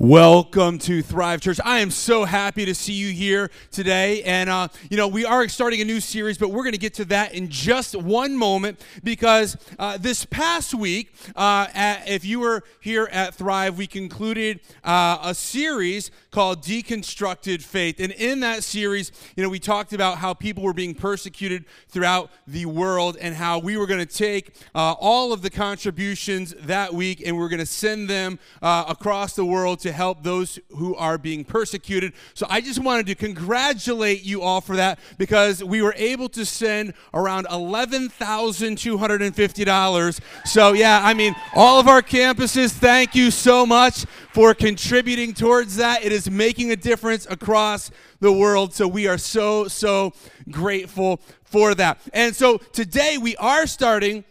Welcome 0.00 0.78
to 0.78 1.02
Thrive 1.02 1.42
Church. 1.42 1.60
I 1.62 1.80
am 1.80 1.90
so 1.90 2.24
happy 2.24 2.64
to 2.64 2.74
see 2.74 2.94
you 2.94 3.12
here 3.12 3.50
today. 3.70 4.22
And, 4.22 4.48
uh, 4.48 4.68
you 4.88 4.96
know, 4.96 5.06
we 5.06 5.26
are 5.26 5.46
starting 5.46 5.82
a 5.82 5.84
new 5.84 6.00
series, 6.00 6.38
but 6.38 6.48
we're 6.48 6.62
going 6.62 6.72
to 6.72 6.78
get 6.78 6.94
to 6.94 7.04
that 7.04 7.34
in 7.34 7.50
just 7.50 7.94
one 7.94 8.34
moment 8.34 8.80
because 9.04 9.58
uh, 9.78 9.98
this 9.98 10.24
past 10.24 10.72
week, 10.72 11.12
uh, 11.36 11.66
at, 11.74 12.08
if 12.08 12.24
you 12.24 12.40
were 12.40 12.62
here 12.80 13.10
at 13.12 13.34
Thrive, 13.34 13.76
we 13.76 13.86
concluded 13.86 14.60
uh, 14.84 15.18
a 15.22 15.34
series 15.34 16.10
called 16.30 16.62
Deconstructed 16.62 17.60
Faith. 17.60 18.00
And 18.00 18.12
in 18.12 18.40
that 18.40 18.64
series, 18.64 19.12
you 19.36 19.42
know, 19.42 19.50
we 19.50 19.58
talked 19.58 19.92
about 19.92 20.16
how 20.16 20.32
people 20.32 20.62
were 20.62 20.72
being 20.72 20.94
persecuted 20.94 21.66
throughout 21.88 22.30
the 22.46 22.64
world 22.64 23.18
and 23.20 23.34
how 23.34 23.58
we 23.58 23.76
were 23.76 23.86
going 23.86 24.00
to 24.00 24.06
take 24.06 24.54
uh, 24.74 24.94
all 24.98 25.34
of 25.34 25.42
the 25.42 25.50
contributions 25.50 26.54
that 26.60 26.94
week 26.94 27.22
and 27.26 27.36
we're 27.36 27.50
going 27.50 27.60
to 27.60 27.66
send 27.66 28.08
them 28.08 28.38
uh, 28.62 28.84
across 28.88 29.34
the 29.34 29.44
world 29.44 29.78
to 29.80 29.89
help 29.92 30.22
those 30.22 30.58
who 30.76 30.94
are 30.96 31.16
being 31.18 31.44
persecuted. 31.44 32.14
So 32.34 32.46
I 32.48 32.60
just 32.60 32.78
wanted 32.78 33.06
to 33.06 33.14
congratulate 33.14 34.24
you 34.24 34.42
all 34.42 34.60
for 34.60 34.76
that 34.76 34.98
because 35.18 35.64
we 35.64 35.82
were 35.82 35.94
able 35.96 36.28
to 36.30 36.44
send 36.44 36.94
around 37.14 37.46
$11,250. 37.46 40.20
So, 40.44 40.72
yeah, 40.72 41.00
I 41.02 41.14
mean, 41.14 41.34
all 41.54 41.78
of 41.80 41.88
our 41.88 42.02
campuses, 42.02 42.72
thank 42.72 43.14
you 43.14 43.30
so 43.30 43.64
much 43.66 44.04
for 44.32 44.54
contributing 44.54 45.34
towards 45.34 45.76
that. 45.76 46.04
It 46.04 46.12
is 46.12 46.30
making 46.30 46.72
a 46.72 46.76
difference 46.76 47.26
across 47.26 47.90
the 48.20 48.32
world. 48.32 48.72
So, 48.74 48.88
we 48.88 49.06
are 49.06 49.18
so, 49.18 49.68
so 49.68 50.12
grateful 50.50 51.20
for 51.44 51.74
that. 51.74 52.00
And 52.12 52.34
so, 52.34 52.58
today 52.58 53.18
we 53.18 53.36
are 53.36 53.66
starting 53.66 54.24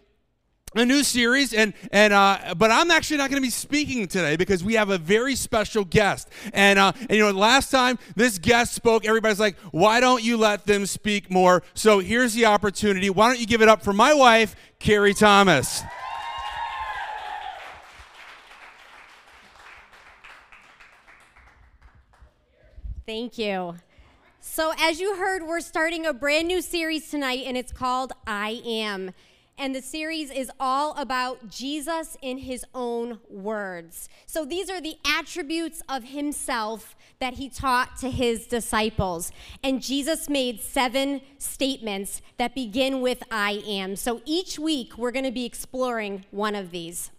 a 0.75 0.85
new 0.85 1.03
series 1.03 1.53
and 1.53 1.73
and 1.91 2.13
uh, 2.13 2.53
but 2.55 2.69
i'm 2.69 2.91
actually 2.91 3.17
not 3.17 3.29
going 3.29 3.41
to 3.41 3.45
be 3.45 3.49
speaking 3.49 4.07
today 4.07 4.35
because 4.35 4.63
we 4.63 4.75
have 4.75 4.89
a 4.89 4.97
very 4.97 5.35
special 5.35 5.83
guest. 5.83 6.29
And 6.53 6.77
uh, 6.77 6.93
and 7.01 7.11
you 7.11 7.19
know 7.19 7.31
last 7.31 7.71
time 7.71 7.97
this 8.15 8.37
guest 8.37 8.73
spoke 8.73 9.05
everybody's 9.05 9.39
like 9.39 9.57
why 9.71 9.99
don't 9.99 10.23
you 10.23 10.37
let 10.37 10.65
them 10.65 10.85
speak 10.85 11.31
more? 11.31 11.63
So 11.73 11.99
here's 11.99 12.33
the 12.33 12.45
opportunity. 12.45 13.09
Why 13.09 13.27
don't 13.27 13.39
you 13.39 13.47
give 13.47 13.61
it 13.61 13.67
up 13.67 13.83
for 13.83 13.93
my 13.93 14.13
wife 14.13 14.55
carrie 14.79 15.13
thomas? 15.13 15.81
Thank 23.05 23.39
you. 23.39 23.75
So, 24.39 24.71
as 24.79 24.99
you 24.99 25.15
heard, 25.15 25.41
we're 25.43 25.61
starting 25.61 26.05
a 26.05 26.13
brand 26.13 26.47
new 26.47 26.61
series 26.61 27.09
tonight, 27.09 27.43
and 27.45 27.57
it's 27.57 27.71
called 27.71 28.13
I 28.27 28.61
Am 28.63 29.11
and 29.59 29.75
the 29.75 29.81
series 29.81 30.31
is 30.31 30.49
all 30.59 30.95
about 30.95 31.49
Jesus 31.49 32.17
in 32.21 32.39
his 32.39 32.65
own 32.73 33.19
words. 33.29 34.07
So 34.25 34.45
these 34.45 34.69
are 34.69 34.79
the 34.79 34.95
attributes 35.05 35.83
of 35.89 36.05
himself 36.05 36.95
that 37.19 37.33
he 37.33 37.49
taught 37.49 37.97
to 37.97 38.09
his 38.09 38.47
disciples. 38.47 39.31
And 39.61 39.81
Jesus 39.81 40.29
made 40.29 40.61
seven 40.61 41.21
statements 41.37 42.21
that 42.37 42.55
begin 42.55 43.01
with 43.01 43.21
I 43.29 43.61
am. 43.67 43.97
So 43.97 44.21
each 44.25 44.57
week 44.57 44.97
we're 44.97 45.11
going 45.11 45.25
to 45.25 45.31
be 45.31 45.45
exploring 45.45 46.25
one 46.31 46.55
of 46.55 46.71
these. 46.71 47.11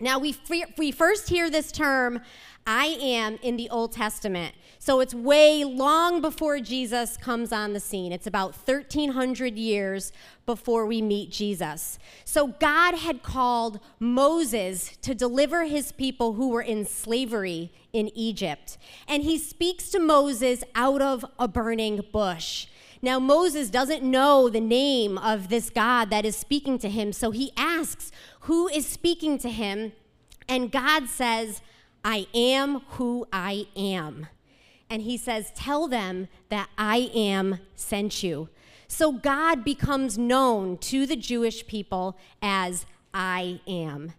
Now, 0.00 0.18
we, 0.18 0.36
we 0.76 0.90
first 0.90 1.28
hear 1.28 1.48
this 1.48 1.70
term, 1.70 2.20
I 2.66 2.86
am, 3.00 3.38
in 3.42 3.56
the 3.56 3.70
Old 3.70 3.92
Testament. 3.92 4.54
So 4.78 5.00
it's 5.00 5.14
way 5.14 5.62
long 5.64 6.20
before 6.20 6.58
Jesus 6.58 7.16
comes 7.16 7.52
on 7.52 7.74
the 7.74 7.80
scene. 7.80 8.12
It's 8.12 8.26
about 8.26 8.56
1,300 8.56 9.56
years 9.56 10.12
before 10.46 10.84
we 10.84 11.00
meet 11.00 11.30
Jesus. 11.30 11.98
So 12.24 12.48
God 12.48 12.96
had 12.96 13.22
called 13.22 13.78
Moses 14.00 14.96
to 15.02 15.14
deliver 15.14 15.64
his 15.64 15.92
people 15.92 16.32
who 16.34 16.48
were 16.48 16.62
in 16.62 16.84
slavery 16.84 17.72
in 17.92 18.10
Egypt. 18.16 18.78
And 19.06 19.22
he 19.22 19.38
speaks 19.38 19.90
to 19.90 20.00
Moses 20.00 20.64
out 20.74 21.00
of 21.00 21.24
a 21.38 21.46
burning 21.46 22.00
bush. 22.12 22.66
Now, 23.04 23.20
Moses 23.20 23.70
doesn't 23.70 24.02
know 24.02 24.48
the 24.48 24.60
name 24.60 25.18
of 25.18 25.48
this 25.48 25.70
God 25.70 26.10
that 26.10 26.24
is 26.24 26.36
speaking 26.36 26.78
to 26.78 26.88
him, 26.88 27.12
so 27.12 27.30
he 27.30 27.52
asks, 27.56 28.10
Who 28.40 28.66
is 28.68 28.86
speaking 28.86 29.38
to 29.38 29.50
him? 29.50 29.92
And 30.48 30.72
God 30.72 31.08
says, 31.08 31.62
I 32.04 32.26
am 32.34 32.80
who 32.88 33.26
I 33.32 33.66
am 33.76 34.26
and 34.94 35.02
he 35.02 35.16
says, 35.16 35.50
Tell 35.54 35.88
them 35.88 36.28
that 36.50 36.68
I 36.78 37.10
am 37.14 37.58
sent 37.74 38.22
you. 38.22 38.48
So 38.86 39.12
God 39.12 39.64
becomes 39.64 40.16
known 40.16 40.78
to 40.78 41.06
the 41.06 41.16
Jewish 41.16 41.66
people 41.66 42.16
as 42.40 42.86
I 43.12 43.60
am. 43.66 44.12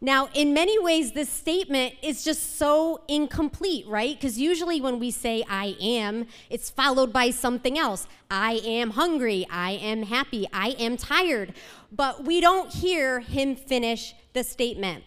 Now, 0.00 0.28
in 0.32 0.54
many 0.54 0.78
ways, 0.78 1.12
this 1.12 1.28
statement 1.28 1.94
is 2.02 2.22
just 2.22 2.56
so 2.56 3.00
incomplete, 3.08 3.84
right? 3.88 4.14
Because 4.14 4.38
usually 4.38 4.80
when 4.80 5.00
we 5.00 5.10
say 5.10 5.44
I 5.48 5.76
am, 5.80 6.26
it's 6.50 6.70
followed 6.70 7.12
by 7.12 7.30
something 7.30 7.76
else. 7.76 8.06
I 8.30 8.60
am 8.64 8.90
hungry. 8.90 9.44
I 9.50 9.72
am 9.72 10.04
happy. 10.04 10.46
I 10.52 10.70
am 10.78 10.96
tired. 10.96 11.52
But 11.90 12.24
we 12.24 12.40
don't 12.40 12.72
hear 12.72 13.20
him 13.20 13.56
finish 13.56 14.14
the 14.34 14.44
statement. 14.44 15.02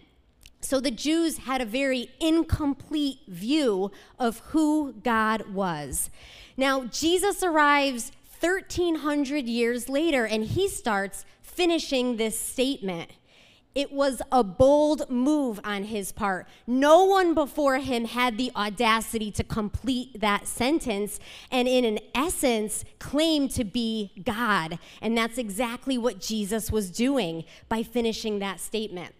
So 0.60 0.82
the 0.82 0.92
Jews 0.92 1.38
had 1.40 1.62
a 1.62 1.66
very 1.66 2.10
incomplete 2.20 3.20
view 3.28 3.92
of 4.20 4.40
who 4.50 4.94
God 5.04 5.54
was. 5.54 6.10
Now, 6.58 6.84
Jesus 6.86 7.44
arrives 7.44 8.12
1,300 8.42 9.46
years 9.46 9.88
later 9.88 10.26
and 10.26 10.44
he 10.44 10.68
starts 10.68 11.26
finishing 11.42 12.18
this 12.18 12.40
statement. 12.40 13.12
It 13.74 13.94
was 13.94 14.22
a 14.32 14.44
bold 14.44 15.10
move 15.10 15.60
on 15.64 15.86
his 15.86 16.12
part. 16.12 16.48
No 16.68 17.06
one 17.06 17.34
before 17.34 17.78
him 17.78 18.04
had 18.04 18.38
the 18.38 18.52
audacity 18.54 19.32
to 19.32 19.46
complete 19.46 20.20
that 20.20 20.46
sentence 20.46 21.20
and, 21.50 21.70
in 21.70 21.86
an 21.86 22.00
essence, 22.14 22.84
claim 23.00 23.48
to 23.50 23.64
be 23.64 24.12
God. 24.26 24.78
And 25.02 25.18
that's 25.18 25.38
exactly 25.38 25.98
what 25.98 26.20
Jesus 26.20 26.70
was 26.70 26.92
doing 26.92 27.46
by 27.70 27.82
finishing 27.82 28.40
that 28.40 28.60
statement. 28.60 29.16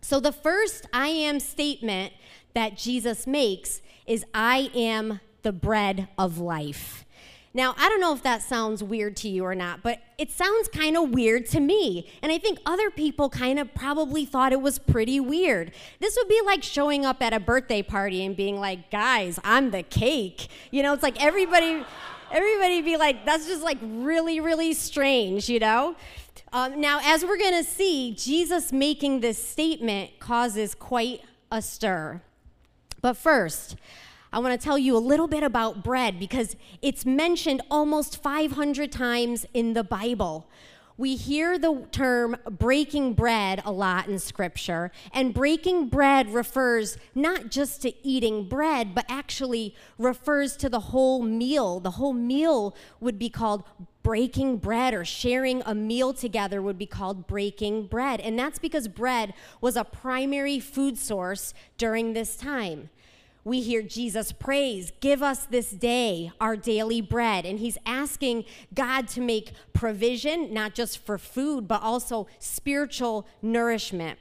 So, 0.00 0.20
the 0.20 0.32
first 0.32 0.86
I 0.92 1.08
am 1.08 1.40
statement 1.40 2.12
that 2.54 2.76
Jesus 2.76 3.26
makes 3.26 3.82
is, 4.06 4.24
I 4.32 4.70
am 4.74 5.20
the 5.42 5.52
bread 5.52 6.08
of 6.16 6.38
life. 6.38 7.04
Now, 7.52 7.74
I 7.76 7.88
don't 7.88 8.00
know 8.00 8.14
if 8.14 8.22
that 8.22 8.42
sounds 8.42 8.82
weird 8.82 9.16
to 9.18 9.28
you 9.28 9.44
or 9.44 9.56
not, 9.56 9.82
but 9.82 9.98
it 10.18 10.30
sounds 10.30 10.68
kind 10.68 10.96
of 10.96 11.10
weird 11.10 11.46
to 11.46 11.58
me. 11.60 12.08
And 12.22 12.30
I 12.30 12.38
think 12.38 12.60
other 12.64 12.90
people 12.90 13.28
kind 13.28 13.58
of 13.58 13.74
probably 13.74 14.24
thought 14.24 14.52
it 14.52 14.60
was 14.60 14.78
pretty 14.78 15.18
weird. 15.18 15.72
This 15.98 16.16
would 16.16 16.28
be 16.28 16.40
like 16.46 16.62
showing 16.62 17.04
up 17.04 17.20
at 17.20 17.32
a 17.32 17.40
birthday 17.40 17.82
party 17.82 18.24
and 18.24 18.36
being 18.36 18.60
like, 18.60 18.90
guys, 18.90 19.40
I'm 19.42 19.72
the 19.72 19.82
cake. 19.82 20.48
You 20.70 20.84
know, 20.84 20.92
it's 20.92 21.02
like 21.02 21.22
everybody. 21.22 21.84
Everybody 22.32 22.80
be 22.80 22.96
like, 22.96 23.26
that's 23.26 23.48
just 23.48 23.64
like 23.64 23.78
really, 23.82 24.38
really 24.38 24.72
strange, 24.72 25.48
you 25.48 25.58
know? 25.58 25.96
Um, 26.52 26.80
now, 26.80 27.00
as 27.02 27.24
we're 27.24 27.38
going 27.38 27.54
to 27.54 27.68
see, 27.68 28.14
Jesus 28.14 28.70
making 28.70 29.18
this 29.18 29.42
statement 29.42 30.20
causes 30.20 30.76
quite 30.76 31.22
a 31.50 31.60
stir. 31.60 32.22
But 33.02 33.16
first, 33.16 33.74
I 34.32 34.38
want 34.38 34.58
to 34.58 34.64
tell 34.64 34.78
you 34.78 34.96
a 34.96 34.98
little 34.98 35.26
bit 35.26 35.42
about 35.42 35.82
bread 35.82 36.20
because 36.20 36.54
it's 36.82 37.04
mentioned 37.04 37.62
almost 37.70 38.22
500 38.22 38.92
times 38.92 39.44
in 39.52 39.74
the 39.74 39.82
Bible. 39.82 40.48
We 40.96 41.16
hear 41.16 41.58
the 41.58 41.86
term 41.90 42.36
breaking 42.44 43.14
bread 43.14 43.62
a 43.64 43.72
lot 43.72 44.06
in 44.06 44.18
Scripture, 44.18 44.92
and 45.14 45.32
breaking 45.32 45.88
bread 45.88 46.32
refers 46.34 46.98
not 47.14 47.50
just 47.50 47.80
to 47.82 48.06
eating 48.06 48.46
bread, 48.48 48.94
but 48.94 49.06
actually 49.08 49.74
refers 49.98 50.58
to 50.58 50.68
the 50.68 50.78
whole 50.78 51.22
meal. 51.22 51.80
The 51.80 51.92
whole 51.92 52.12
meal 52.12 52.76
would 53.00 53.18
be 53.18 53.30
called 53.30 53.64
breaking 54.02 54.58
bread 54.58 54.92
or 54.92 55.04
sharing 55.04 55.62
a 55.64 55.74
meal 55.74 56.12
together 56.12 56.60
would 56.60 56.78
be 56.78 56.86
called 56.86 57.26
breaking 57.26 57.86
bread. 57.86 58.20
And 58.20 58.38
that's 58.38 58.58
because 58.58 58.86
bread 58.86 59.32
was 59.60 59.76
a 59.76 59.84
primary 59.84 60.60
food 60.60 60.98
source 60.98 61.54
during 61.78 62.12
this 62.12 62.36
time. 62.36 62.90
We 63.44 63.60
hear 63.62 63.82
Jesus 63.82 64.32
prays, 64.32 64.92
Give 65.00 65.22
us 65.22 65.46
this 65.46 65.70
day 65.70 66.32
our 66.40 66.56
daily 66.56 67.00
bread. 67.00 67.46
And 67.46 67.58
he's 67.58 67.78
asking 67.86 68.44
God 68.74 69.08
to 69.08 69.20
make 69.20 69.52
provision, 69.72 70.52
not 70.52 70.74
just 70.74 71.04
for 71.04 71.18
food, 71.18 71.66
but 71.66 71.82
also 71.82 72.26
spiritual 72.38 73.26
nourishment. 73.40 74.18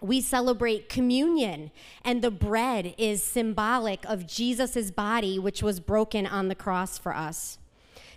We 0.00 0.20
celebrate 0.20 0.88
communion, 0.88 1.70
and 2.04 2.22
the 2.22 2.32
bread 2.32 2.94
is 2.98 3.22
symbolic 3.22 4.04
of 4.04 4.26
Jesus' 4.26 4.90
body, 4.90 5.38
which 5.38 5.62
was 5.62 5.78
broken 5.78 6.26
on 6.26 6.48
the 6.48 6.56
cross 6.56 6.98
for 6.98 7.14
us. 7.14 7.58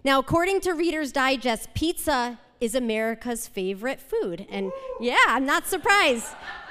Now, 0.03 0.17
according 0.17 0.61
to 0.61 0.71
Reader's 0.73 1.11
Digest, 1.11 1.75
pizza 1.75 2.39
is 2.59 2.73
America's 2.73 3.47
favorite 3.47 3.99
food. 3.99 4.47
And 4.49 4.71
yeah, 4.99 5.17
I'm 5.27 5.45
not 5.45 5.67
surprised 5.67 6.27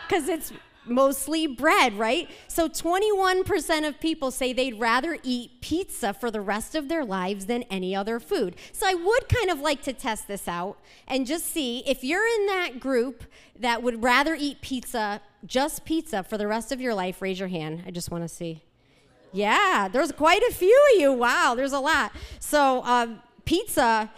because 0.09 0.29
it's 0.29 0.53
mostly 0.87 1.47
bread, 1.47 1.99
right? 1.99 2.31
So 2.49 2.69
21% 2.69 3.89
of 3.89 4.01
people 4.01 4.31
say 4.31 4.53
they'd 4.53 4.79
rather 4.79 5.19
eat 5.23 5.61
pizza 5.61 6.13
for 6.13 6.31
the 6.31 6.41
rest 6.41 6.75
of 6.75 6.89
their 6.89 7.05
lives 7.05 7.47
than 7.47 7.63
any 7.65 7.95
other 7.95 8.21
food. 8.21 8.57
So 8.73 8.87
I 8.87 8.95
would 8.95 9.29
kind 9.29 9.51
of 9.51 9.61
like 9.61 9.83
to 9.83 9.93
test 9.93 10.29
this 10.29 10.49
out 10.49 10.79
and 11.07 11.27
just 11.27 11.47
see 11.47 11.83
if 11.87 12.05
you're 12.05 12.27
in 12.27 12.47
that 12.47 12.81
group 12.81 13.25
that 13.59 13.83
would 13.83 14.03
rather 14.03 14.35
eat 14.35 14.61
pizza 14.61 15.21
just 15.47 15.85
pizza 15.85 16.23
for 16.23 16.39
the 16.39 16.47
rest 16.47 16.73
of 16.73 16.81
your 16.81 16.95
life, 16.95 17.21
raise 17.21 17.39
your 17.39 17.49
hand. 17.49 17.83
I 17.87 17.91
just 17.91 18.11
want 18.11 18.25
to 18.25 18.29
see. 18.29 18.63
Yeah, 19.33 19.89
there's 19.89 20.13
quite 20.13 20.43
a 20.43 20.53
few 20.53 20.89
of 20.95 21.01
you. 21.01 21.13
Wow, 21.13 21.55
there's 21.57 21.73
a 21.73 21.81
lot. 21.81 22.13
So, 22.39 22.83
um, 22.85 23.21
pizza, 23.45 24.11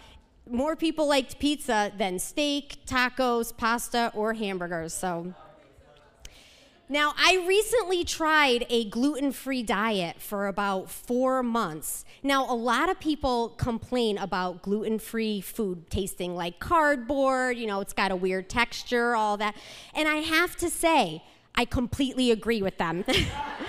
more 0.49 0.75
people 0.75 1.07
liked 1.07 1.39
pizza 1.39 1.91
than 1.97 2.19
steak, 2.19 2.85
tacos, 2.85 3.55
pasta, 3.55 4.11
or 4.13 4.33
hamburgers. 4.33 4.93
So, 4.93 5.33
now, 6.89 7.13
I 7.17 7.43
recently 7.45 8.05
tried 8.05 8.65
a 8.69 8.85
gluten 8.89 9.33
free 9.33 9.61
diet 9.61 10.21
for 10.21 10.47
about 10.47 10.89
four 10.89 11.43
months. 11.43 12.05
Now, 12.23 12.49
a 12.49 12.55
lot 12.55 12.89
of 12.89 12.97
people 12.97 13.49
complain 13.49 14.17
about 14.17 14.61
gluten 14.61 14.97
free 14.97 15.41
food 15.41 15.89
tasting 15.89 16.33
like 16.33 16.59
cardboard, 16.59 17.57
you 17.57 17.67
know, 17.67 17.81
it's 17.81 17.91
got 17.91 18.11
a 18.11 18.15
weird 18.15 18.47
texture, 18.49 19.17
all 19.17 19.35
that. 19.35 19.55
And 19.93 20.07
I 20.07 20.17
have 20.17 20.55
to 20.57 20.69
say, 20.69 21.23
I 21.55 21.65
completely 21.65 22.31
agree 22.31 22.61
with 22.61 22.77
them. 22.77 23.03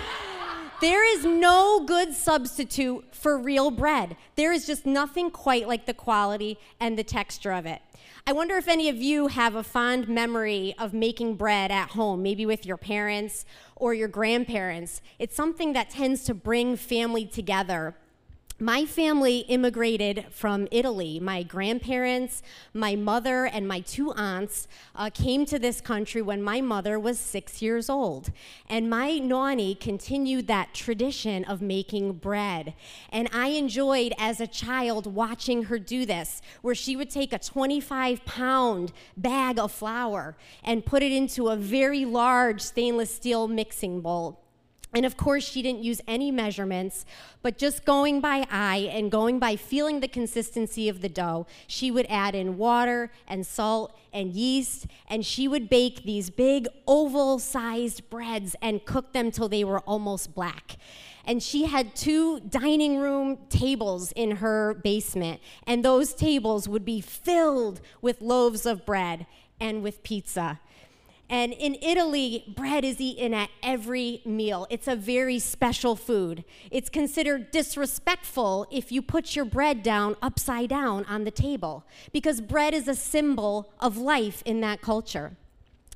there 0.81 1.17
is 1.17 1.25
no 1.25 1.83
good 1.85 2.13
substitute 2.13 3.03
for 3.13 3.37
real 3.37 3.69
bread. 3.69 4.15
There 4.37 4.53
is 4.53 4.65
just 4.65 4.85
nothing 4.85 5.29
quite 5.29 5.67
like 5.67 5.87
the 5.87 5.93
quality 5.93 6.57
and 6.79 6.97
the 6.97 7.03
texture 7.03 7.51
of 7.51 7.65
it. 7.65 7.81
I 8.29 8.31
wonder 8.31 8.57
if 8.57 8.67
any 8.67 8.89
of 8.89 8.97
you 8.97 9.25
have 9.25 9.55
a 9.55 9.63
fond 9.63 10.07
memory 10.07 10.75
of 10.77 10.93
making 10.93 11.37
bread 11.37 11.71
at 11.71 11.89
home, 11.89 12.21
maybe 12.21 12.45
with 12.45 12.63
your 12.63 12.77
parents 12.77 13.43
or 13.75 13.95
your 13.95 14.07
grandparents. 14.07 15.01
It's 15.17 15.35
something 15.35 15.73
that 15.73 15.89
tends 15.89 16.25
to 16.25 16.35
bring 16.35 16.75
family 16.75 17.25
together 17.25 17.95
my 18.59 18.85
family 18.85 19.39
immigrated 19.47 20.25
from 20.31 20.67
Italy. 20.69 21.19
My 21.19 21.43
grandparents, 21.43 22.43
my 22.73 22.95
mother, 22.95 23.45
and 23.45 23.65
my 23.67 23.79
two 23.79 24.11
aunts 24.13 24.67
uh, 24.95 25.09
came 25.13 25.45
to 25.45 25.57
this 25.57 25.79
country 25.79 26.21
when 26.21 26.43
my 26.43 26.59
mother 26.59 26.99
was 26.99 27.17
six 27.19 27.61
years 27.61 27.89
old. 27.89 28.31
And 28.67 28.89
my 28.89 29.17
nanny 29.17 29.75
continued 29.75 30.47
that 30.47 30.73
tradition 30.73 31.45
of 31.45 31.61
making 31.61 32.13
bread. 32.13 32.73
And 33.11 33.29
I 33.31 33.49
enjoyed 33.49 34.13
as 34.17 34.41
a 34.41 34.47
child 34.47 35.07
watching 35.07 35.63
her 35.63 35.79
do 35.79 36.05
this, 36.05 36.41
where 36.61 36.75
she 36.75 36.97
would 36.97 37.09
take 37.09 37.31
a 37.31 37.39
25 37.39 38.25
pound 38.25 38.91
bag 39.15 39.57
of 39.57 39.71
flour 39.71 40.35
and 40.65 40.85
put 40.85 41.01
it 41.01 41.13
into 41.13 41.47
a 41.47 41.55
very 41.55 42.03
large 42.03 42.61
stainless 42.61 43.15
steel 43.15 43.47
mixing 43.47 44.01
bowl 44.01 44.41
and 44.93 45.05
of 45.05 45.17
course, 45.17 45.43
she 45.43 45.61
didn't 45.61 45.83
use 45.83 46.01
any 46.07 46.31
measurements, 46.31 47.05
but 47.43 47.59
just 47.59 47.85
going 47.85 48.21
by 48.21 48.47
eye 48.49 48.89
and 48.91 49.11
going 49.11 49.37
by 49.37 49.55
feeling 49.55 49.99
the 49.99 50.07
consistency 50.07 50.89
of 50.89 51.01
the 51.01 51.09
dough, 51.09 51.45
she 51.67 51.91
would 51.91 52.07
add 52.09 52.33
in 52.33 52.57
water 52.57 53.11
and 53.27 53.45
salt 53.45 53.95
and 54.11 54.33
yeast, 54.33 54.87
and 55.07 55.23
she 55.23 55.47
would 55.47 55.69
bake 55.69 56.03
these 56.03 56.31
big 56.31 56.67
oval 56.87 57.37
sized 57.37 58.09
breads 58.09 58.55
and 58.63 58.83
cook 58.83 59.13
them 59.13 59.29
till 59.29 59.47
they 59.47 59.63
were 59.63 59.81
almost 59.81 60.33
black. 60.33 60.77
And 61.23 61.43
she 61.43 61.65
had 61.65 61.95
two 61.95 62.39
dining 62.39 62.97
room 62.97 63.37
tables 63.49 64.11
in 64.13 64.37
her 64.37 64.73
basement, 64.73 65.39
and 65.67 65.85
those 65.85 66.15
tables 66.15 66.67
would 66.67 66.83
be 66.83 66.99
filled 66.99 67.79
with 68.01 68.21
loaves 68.21 68.65
of 68.65 68.87
bread 68.87 69.27
and 69.59 69.83
with 69.83 70.01
pizza. 70.01 70.59
And 71.29 71.53
in 71.53 71.75
Italy, 71.81 72.43
bread 72.57 72.83
is 72.83 72.99
eaten 72.99 73.35
at 73.35 73.49
every 73.61 74.21
meal. 74.25 74.65
It's 74.71 74.87
a 74.87 74.95
very 74.95 75.37
special 75.37 75.95
food. 75.95 76.43
It's 76.71 76.89
considered 76.89 77.51
disrespectful 77.51 78.65
if 78.71 78.91
you 78.91 79.03
put 79.03 79.35
your 79.35 79.45
bread 79.45 79.83
down 79.83 80.15
upside 80.23 80.69
down 80.69 81.05
on 81.05 81.25
the 81.25 81.31
table 81.31 81.85
because 82.11 82.41
bread 82.41 82.73
is 82.73 82.87
a 82.87 82.95
symbol 82.95 83.71
of 83.79 83.95
life 83.95 84.41
in 84.43 84.61
that 84.61 84.81
culture. 84.81 85.37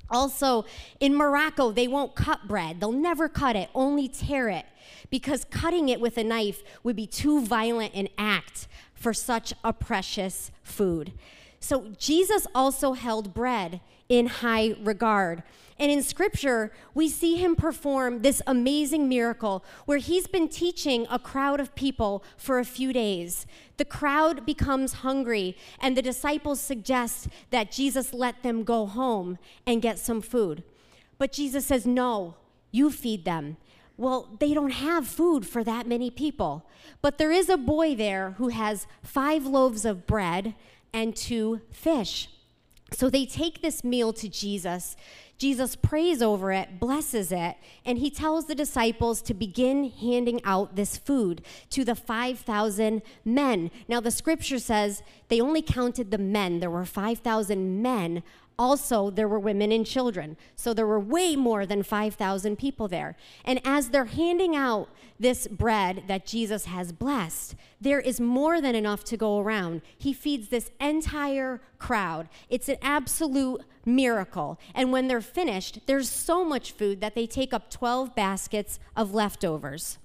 Also, 0.08 0.64
in 1.00 1.16
Morocco, 1.16 1.72
they 1.72 1.88
won't 1.88 2.14
cut 2.14 2.46
bread. 2.46 2.78
They'll 2.78 2.92
never 2.92 3.28
cut 3.28 3.56
it, 3.56 3.70
only 3.74 4.06
tear 4.06 4.48
it, 4.48 4.66
because 5.10 5.44
cutting 5.46 5.88
it 5.88 6.00
with 6.00 6.16
a 6.16 6.22
knife 6.22 6.62
would 6.84 6.94
be 6.94 7.06
too 7.06 7.44
violent 7.44 7.94
an 7.94 8.08
act 8.16 8.68
for 8.94 9.12
such 9.12 9.52
a 9.64 9.72
precious 9.72 10.52
food. 10.62 11.12
So, 11.64 11.86
Jesus 11.96 12.46
also 12.54 12.92
held 12.92 13.32
bread 13.32 13.80
in 14.10 14.26
high 14.26 14.76
regard. 14.82 15.42
And 15.78 15.90
in 15.90 16.02
scripture, 16.02 16.70
we 16.92 17.08
see 17.08 17.36
him 17.36 17.56
perform 17.56 18.20
this 18.20 18.42
amazing 18.46 19.08
miracle 19.08 19.64
where 19.86 19.96
he's 19.96 20.26
been 20.26 20.50
teaching 20.50 21.06
a 21.08 21.18
crowd 21.18 21.60
of 21.60 21.74
people 21.74 22.22
for 22.36 22.58
a 22.58 22.66
few 22.66 22.92
days. 22.92 23.46
The 23.78 23.86
crowd 23.86 24.44
becomes 24.44 24.92
hungry, 24.92 25.56
and 25.80 25.96
the 25.96 26.02
disciples 26.02 26.60
suggest 26.60 27.28
that 27.48 27.72
Jesus 27.72 28.12
let 28.12 28.42
them 28.42 28.62
go 28.64 28.84
home 28.84 29.38
and 29.66 29.80
get 29.80 29.98
some 29.98 30.20
food. 30.20 30.64
But 31.16 31.32
Jesus 31.32 31.64
says, 31.64 31.86
No, 31.86 32.34
you 32.72 32.90
feed 32.90 33.24
them. 33.24 33.56
Well, 33.96 34.36
they 34.38 34.52
don't 34.52 34.72
have 34.72 35.06
food 35.06 35.46
for 35.46 35.64
that 35.64 35.86
many 35.86 36.10
people. 36.10 36.68
But 37.00 37.16
there 37.16 37.32
is 37.32 37.48
a 37.48 37.56
boy 37.56 37.94
there 37.94 38.32
who 38.32 38.48
has 38.48 38.86
five 39.02 39.46
loaves 39.46 39.86
of 39.86 40.06
bread 40.06 40.54
and 40.94 41.14
two 41.14 41.60
fish. 41.70 42.28
So 42.92 43.10
they 43.10 43.26
take 43.26 43.60
this 43.60 43.84
meal 43.84 44.12
to 44.14 44.28
Jesus. 44.28 44.96
Jesus 45.36 45.74
prays 45.74 46.22
over 46.22 46.52
it, 46.52 46.78
blesses 46.78 47.32
it, 47.32 47.56
and 47.84 47.98
he 47.98 48.08
tells 48.08 48.46
the 48.46 48.54
disciples 48.54 49.20
to 49.22 49.34
begin 49.34 49.90
handing 49.90 50.40
out 50.44 50.76
this 50.76 50.96
food 50.96 51.42
to 51.70 51.84
the 51.84 51.96
5,000 51.96 53.02
men. 53.24 53.70
Now, 53.88 54.00
the 54.00 54.12
scripture 54.12 54.60
says 54.60 55.02
they 55.28 55.40
only 55.40 55.60
counted 55.60 56.12
the 56.12 56.18
men, 56.18 56.60
there 56.60 56.70
were 56.70 56.84
5,000 56.84 57.82
men 57.82 58.22
also, 58.58 59.10
there 59.10 59.26
were 59.26 59.38
women 59.38 59.72
and 59.72 59.84
children. 59.84 60.36
So 60.54 60.72
there 60.72 60.86
were 60.86 61.00
way 61.00 61.34
more 61.34 61.66
than 61.66 61.82
5,000 61.82 62.56
people 62.56 62.86
there. 62.86 63.16
And 63.44 63.60
as 63.64 63.88
they're 63.88 64.04
handing 64.04 64.54
out 64.54 64.88
this 65.18 65.48
bread 65.48 66.04
that 66.06 66.26
Jesus 66.26 66.66
has 66.66 66.92
blessed, 66.92 67.56
there 67.80 68.00
is 68.00 68.20
more 68.20 68.60
than 68.60 68.74
enough 68.74 69.02
to 69.04 69.16
go 69.16 69.40
around. 69.40 69.82
He 69.98 70.12
feeds 70.12 70.48
this 70.48 70.70
entire 70.80 71.60
crowd. 71.78 72.28
It's 72.48 72.68
an 72.68 72.76
absolute 72.80 73.62
miracle. 73.84 74.60
And 74.74 74.92
when 74.92 75.08
they're 75.08 75.20
finished, 75.20 75.80
there's 75.86 76.08
so 76.08 76.44
much 76.44 76.72
food 76.72 77.00
that 77.00 77.14
they 77.14 77.26
take 77.26 77.52
up 77.52 77.70
12 77.70 78.14
baskets 78.14 78.78
of 78.96 79.14
leftovers. 79.14 79.98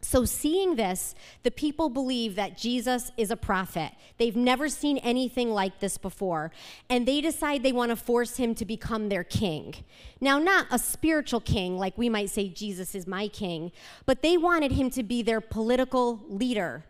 So, 0.00 0.24
seeing 0.24 0.76
this, 0.76 1.16
the 1.42 1.50
people 1.50 1.88
believe 1.88 2.36
that 2.36 2.56
Jesus 2.56 3.10
is 3.16 3.32
a 3.32 3.36
prophet. 3.36 3.90
They've 4.16 4.36
never 4.36 4.68
seen 4.68 4.98
anything 4.98 5.50
like 5.50 5.80
this 5.80 5.98
before. 5.98 6.52
And 6.88 7.06
they 7.06 7.20
decide 7.20 7.62
they 7.62 7.72
want 7.72 7.90
to 7.90 7.96
force 7.96 8.36
him 8.36 8.54
to 8.56 8.64
become 8.64 9.08
their 9.08 9.24
king. 9.24 9.74
Now, 10.20 10.38
not 10.38 10.66
a 10.70 10.78
spiritual 10.78 11.40
king, 11.40 11.78
like 11.78 11.98
we 11.98 12.08
might 12.08 12.30
say, 12.30 12.48
Jesus 12.48 12.94
is 12.94 13.08
my 13.08 13.26
king, 13.26 13.72
but 14.06 14.22
they 14.22 14.36
wanted 14.36 14.72
him 14.72 14.88
to 14.90 15.02
be 15.02 15.20
their 15.20 15.40
political 15.40 16.20
leader. 16.28 16.84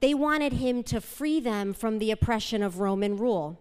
They 0.00 0.12
wanted 0.12 0.54
him 0.54 0.82
to 0.84 1.00
free 1.00 1.40
them 1.40 1.72
from 1.72 1.98
the 1.98 2.10
oppression 2.10 2.62
of 2.62 2.78
Roman 2.78 3.16
rule. 3.16 3.58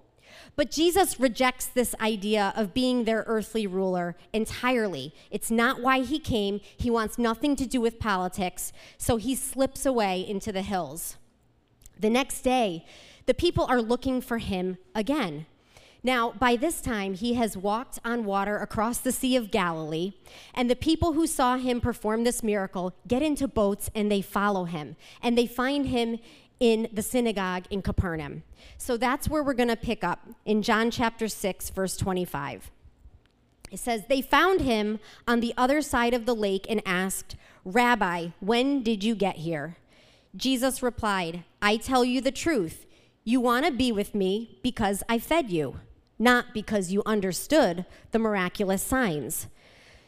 But 0.55 0.71
Jesus 0.71 1.19
rejects 1.19 1.65
this 1.65 1.95
idea 2.01 2.53
of 2.55 2.73
being 2.73 3.03
their 3.03 3.23
earthly 3.27 3.67
ruler 3.67 4.15
entirely. 4.33 5.13
It's 5.31 5.51
not 5.51 5.81
why 5.81 6.01
he 6.01 6.19
came. 6.19 6.61
He 6.77 6.89
wants 6.89 7.17
nothing 7.17 7.55
to 7.57 7.65
do 7.65 7.81
with 7.81 7.99
politics, 7.99 8.71
so 8.97 9.17
he 9.17 9.35
slips 9.35 9.85
away 9.85 10.25
into 10.27 10.51
the 10.51 10.61
hills. 10.61 11.17
The 11.99 12.09
next 12.09 12.41
day, 12.41 12.85
the 13.25 13.33
people 13.33 13.65
are 13.65 13.81
looking 13.81 14.21
for 14.21 14.37
him 14.37 14.77
again. 14.95 15.45
Now, 16.01 16.31
by 16.31 16.55
this 16.55 16.79
time, 16.81 17.13
he 17.13 17.33
has 17.33 17.57
walked 17.57 17.99
on 18.05 18.23
water 18.23 18.57
across 18.57 18.99
the 18.99 19.11
Sea 19.11 19.35
of 19.35 19.51
Galilee, 19.51 20.13
and 20.53 20.69
the 20.69 20.75
people 20.75 21.13
who 21.13 21.27
saw 21.27 21.57
him 21.57 21.81
perform 21.81 22.23
this 22.23 22.41
miracle 22.41 22.93
get 23.05 23.21
into 23.21 23.47
boats 23.47 23.89
and 23.93 24.09
they 24.09 24.21
follow 24.21 24.63
him. 24.63 24.95
And 25.21 25.37
they 25.37 25.45
find 25.45 25.87
him 25.87 26.19
in 26.59 26.89
the 26.91 27.01
synagogue 27.01 27.65
in 27.69 27.81
Capernaum. 27.81 28.43
So 28.77 28.97
that's 28.97 29.29
where 29.29 29.43
we're 29.43 29.53
going 29.53 29.69
to 29.69 29.75
pick 29.75 30.03
up 30.03 30.27
in 30.45 30.61
John 30.61 30.91
chapter 30.91 31.27
6, 31.27 31.69
verse 31.69 31.97
25. 31.97 32.71
It 33.71 33.79
says, 33.79 34.03
They 34.07 34.21
found 34.21 34.61
him 34.61 34.99
on 35.27 35.39
the 35.39 35.53
other 35.57 35.81
side 35.81 36.13
of 36.13 36.25
the 36.25 36.35
lake 36.35 36.65
and 36.69 36.81
asked, 36.85 37.35
Rabbi, 37.63 38.29
when 38.39 38.83
did 38.83 39.03
you 39.03 39.15
get 39.15 39.37
here? 39.37 39.77
Jesus 40.35 40.83
replied, 40.83 41.43
I 41.61 41.77
tell 41.77 42.03
you 42.03 42.21
the 42.21 42.31
truth. 42.31 42.85
You 43.23 43.39
want 43.39 43.65
to 43.65 43.71
be 43.71 43.91
with 43.91 44.15
me 44.15 44.59
because 44.63 45.03
I 45.07 45.19
fed 45.19 45.49
you, 45.49 45.79
not 46.17 46.53
because 46.53 46.91
you 46.91 47.03
understood 47.05 47.85
the 48.11 48.19
miraculous 48.19 48.81
signs. 48.81 49.47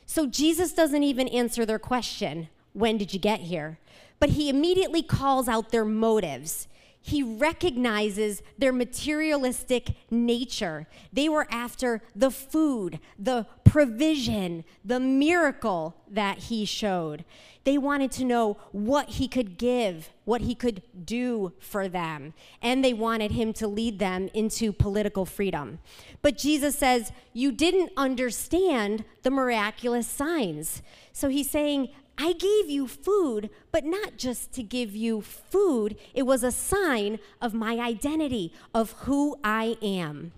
So 0.06 0.26
Jesus 0.26 0.74
doesn't 0.74 1.04
even 1.04 1.28
answer 1.28 1.66
their 1.66 1.80
question, 1.80 2.50
When 2.74 2.98
did 2.98 3.14
you 3.14 3.20
get 3.20 3.42
here? 3.42 3.80
But 4.22 4.30
he 4.30 4.50
immediately 4.50 5.02
calls 5.02 5.50
out 5.50 5.72
their 5.72 5.84
motives. 5.84 6.68
he 7.04 7.24
recognizes 7.24 8.44
their 8.60 8.72
materialistic 8.72 9.96
nature. 10.12 10.86
They 11.12 11.28
were 11.28 11.48
after 11.50 12.00
the 12.16 12.30
food, 12.30 13.00
the 13.18 13.48
provision, 13.64 14.64
the 14.86 15.00
miracle 15.00 15.96
that 16.08 16.38
he 16.38 16.64
showed. 16.64 17.26
They 17.64 17.80
wanted 17.80 18.12
to 18.14 18.24
know 18.24 18.58
what 18.72 19.10
he 19.10 19.28
could 19.28 19.58
give, 19.58 20.12
what 20.26 20.42
he 20.42 20.54
could 20.54 20.84
do 21.04 21.54
for 21.60 21.88
them, 21.88 22.36
and 22.62 22.86
they 22.86 22.94
wanted 22.94 23.32
him 23.32 23.52
to 23.54 23.68
lead 23.68 23.98
them 23.98 24.30
into 24.36 24.72
political 24.72 25.26
freedom. 25.26 25.80
But 26.22 26.38
Jesus 26.38 26.78
says, 26.78 27.12
You 27.34 27.52
didn't 27.52 27.94
understand 27.98 29.06
the 29.24 29.32
miraculous 29.32 30.06
signs. 30.06 30.84
So 31.14 31.30
he's 31.30 31.50
saying, 31.50 31.90
I 32.24 32.34
gave 32.34 32.70
you 32.70 32.88
food, 32.88 33.50
but 33.72 33.84
not 33.84 34.16
just 34.16 34.52
to 34.54 34.62
give 34.62 34.96
you 34.96 35.22
food. 35.22 35.98
It 36.14 36.22
was 36.22 36.44
a 36.44 36.52
sign 36.52 37.18
of 37.42 37.56
my 37.56 37.80
identity, 37.80 38.54
of 38.76 38.92
who 39.06 39.40
I 39.44 39.76
am. 39.82 40.32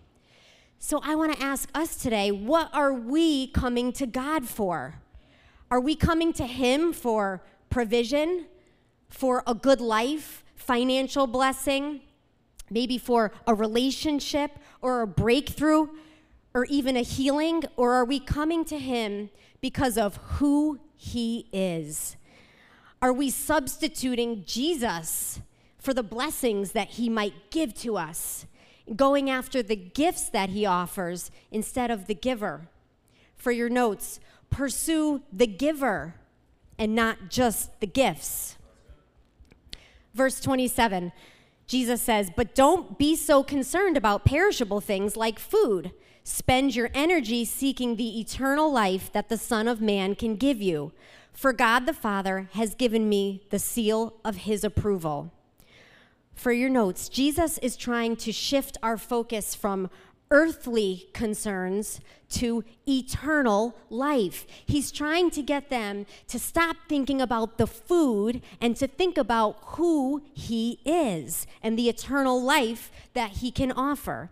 So 0.79 1.01
I 1.03 1.15
want 1.15 1.37
to 1.37 1.43
ask 1.43 1.69
us 1.75 1.97
today 1.97 2.31
what 2.31 2.73
are 2.73 2.93
we 2.93 3.47
coming 3.47 3.91
to 3.93 4.07
God 4.07 4.47
for? 4.47 4.95
Are 5.69 5.81
we 5.81 5.93
coming 5.93 6.31
to 6.33 6.45
Him 6.45 6.93
for 6.93 7.43
provision, 7.69 8.45
for 9.09 9.43
a 9.45 9.53
good 9.53 9.81
life, 9.81 10.45
financial 10.55 11.27
blessing, 11.27 11.99
maybe 12.69 12.97
for 12.97 13.33
a 13.45 13.53
relationship 13.53 14.51
or 14.81 15.01
a 15.01 15.07
breakthrough 15.07 15.89
or 16.53 16.63
even 16.65 16.95
a 16.95 17.01
healing? 17.01 17.63
Or 17.75 17.91
are 17.91 18.05
we 18.05 18.21
coming 18.21 18.63
to 18.65 18.79
Him 18.79 19.31
because 19.59 19.97
of 19.97 20.15
who 20.37 20.79
he 21.03 21.47
is? 21.51 22.15
Are 23.01 23.11
we 23.11 23.29
substituting 23.29 24.45
Jesus 24.45 25.41
for 25.77 25.93
the 25.93 26.01
blessings 26.01 26.71
that 26.71 26.91
He 26.91 27.09
might 27.09 27.51
give 27.51 27.73
to 27.79 27.97
us, 27.97 28.45
going 28.95 29.29
after 29.29 29.61
the 29.61 29.75
gifts 29.75 30.29
that 30.29 30.51
He 30.51 30.65
offers 30.65 31.29
instead 31.51 31.91
of 31.91 32.07
the 32.07 32.15
giver? 32.15 32.69
For 33.35 33.51
your 33.51 33.67
notes, 33.67 34.21
pursue 34.49 35.21
the 35.33 35.45
giver 35.45 36.15
and 36.79 36.95
not 36.95 37.29
just 37.29 37.81
the 37.81 37.87
gifts. 37.87 38.55
Verse 40.13 40.39
27, 40.39 41.11
Jesus 41.67 42.01
says, 42.01 42.31
But 42.33 42.55
don't 42.55 42.97
be 42.97 43.17
so 43.17 43.43
concerned 43.43 43.97
about 43.97 44.23
perishable 44.23 44.79
things 44.79 45.17
like 45.17 45.37
food 45.37 45.91
Spend 46.23 46.75
your 46.75 46.89
energy 46.93 47.43
seeking 47.43 47.95
the 47.95 48.19
eternal 48.19 48.71
life 48.71 49.11
that 49.11 49.29
the 49.29 49.37
Son 49.37 49.67
of 49.67 49.81
Man 49.81 50.15
can 50.15 50.35
give 50.35 50.61
you. 50.61 50.93
For 51.33 51.51
God 51.51 51.85
the 51.85 51.93
Father 51.93 52.47
has 52.53 52.75
given 52.75 53.09
me 53.09 53.43
the 53.49 53.59
seal 53.59 54.13
of 54.23 54.37
his 54.37 54.63
approval. 54.63 55.31
For 56.33 56.51
your 56.51 56.69
notes, 56.69 57.09
Jesus 57.09 57.57
is 57.59 57.75
trying 57.75 58.15
to 58.17 58.31
shift 58.31 58.77
our 58.81 58.97
focus 58.97 59.53
from 59.53 59.89
earthly 60.31 61.07
concerns 61.13 61.99
to 62.27 62.63
eternal 62.87 63.75
life. 63.89 64.47
He's 64.65 64.91
trying 64.91 65.29
to 65.31 65.43
get 65.43 65.69
them 65.69 66.05
to 66.27 66.39
stop 66.39 66.77
thinking 66.89 67.21
about 67.21 67.57
the 67.57 67.67
food 67.67 68.41
and 68.59 68.75
to 68.77 68.87
think 68.87 69.17
about 69.17 69.57
who 69.61 70.23
he 70.33 70.79
is 70.85 71.45
and 71.61 71.77
the 71.77 71.89
eternal 71.89 72.41
life 72.41 72.91
that 73.13 73.31
he 73.31 73.51
can 73.51 73.71
offer. 73.71 74.31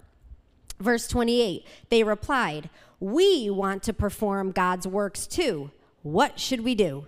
Verse 0.82 1.08
28 1.08 1.66
They 1.90 2.04
replied, 2.04 2.70
We 3.00 3.50
want 3.50 3.84
to 3.84 3.94
perform 3.94 4.52
God's 4.52 4.88
works 4.88 5.28
too. 5.28 5.72
What 6.02 6.40
should 6.40 6.62
we 6.62 6.76
do? 6.76 7.06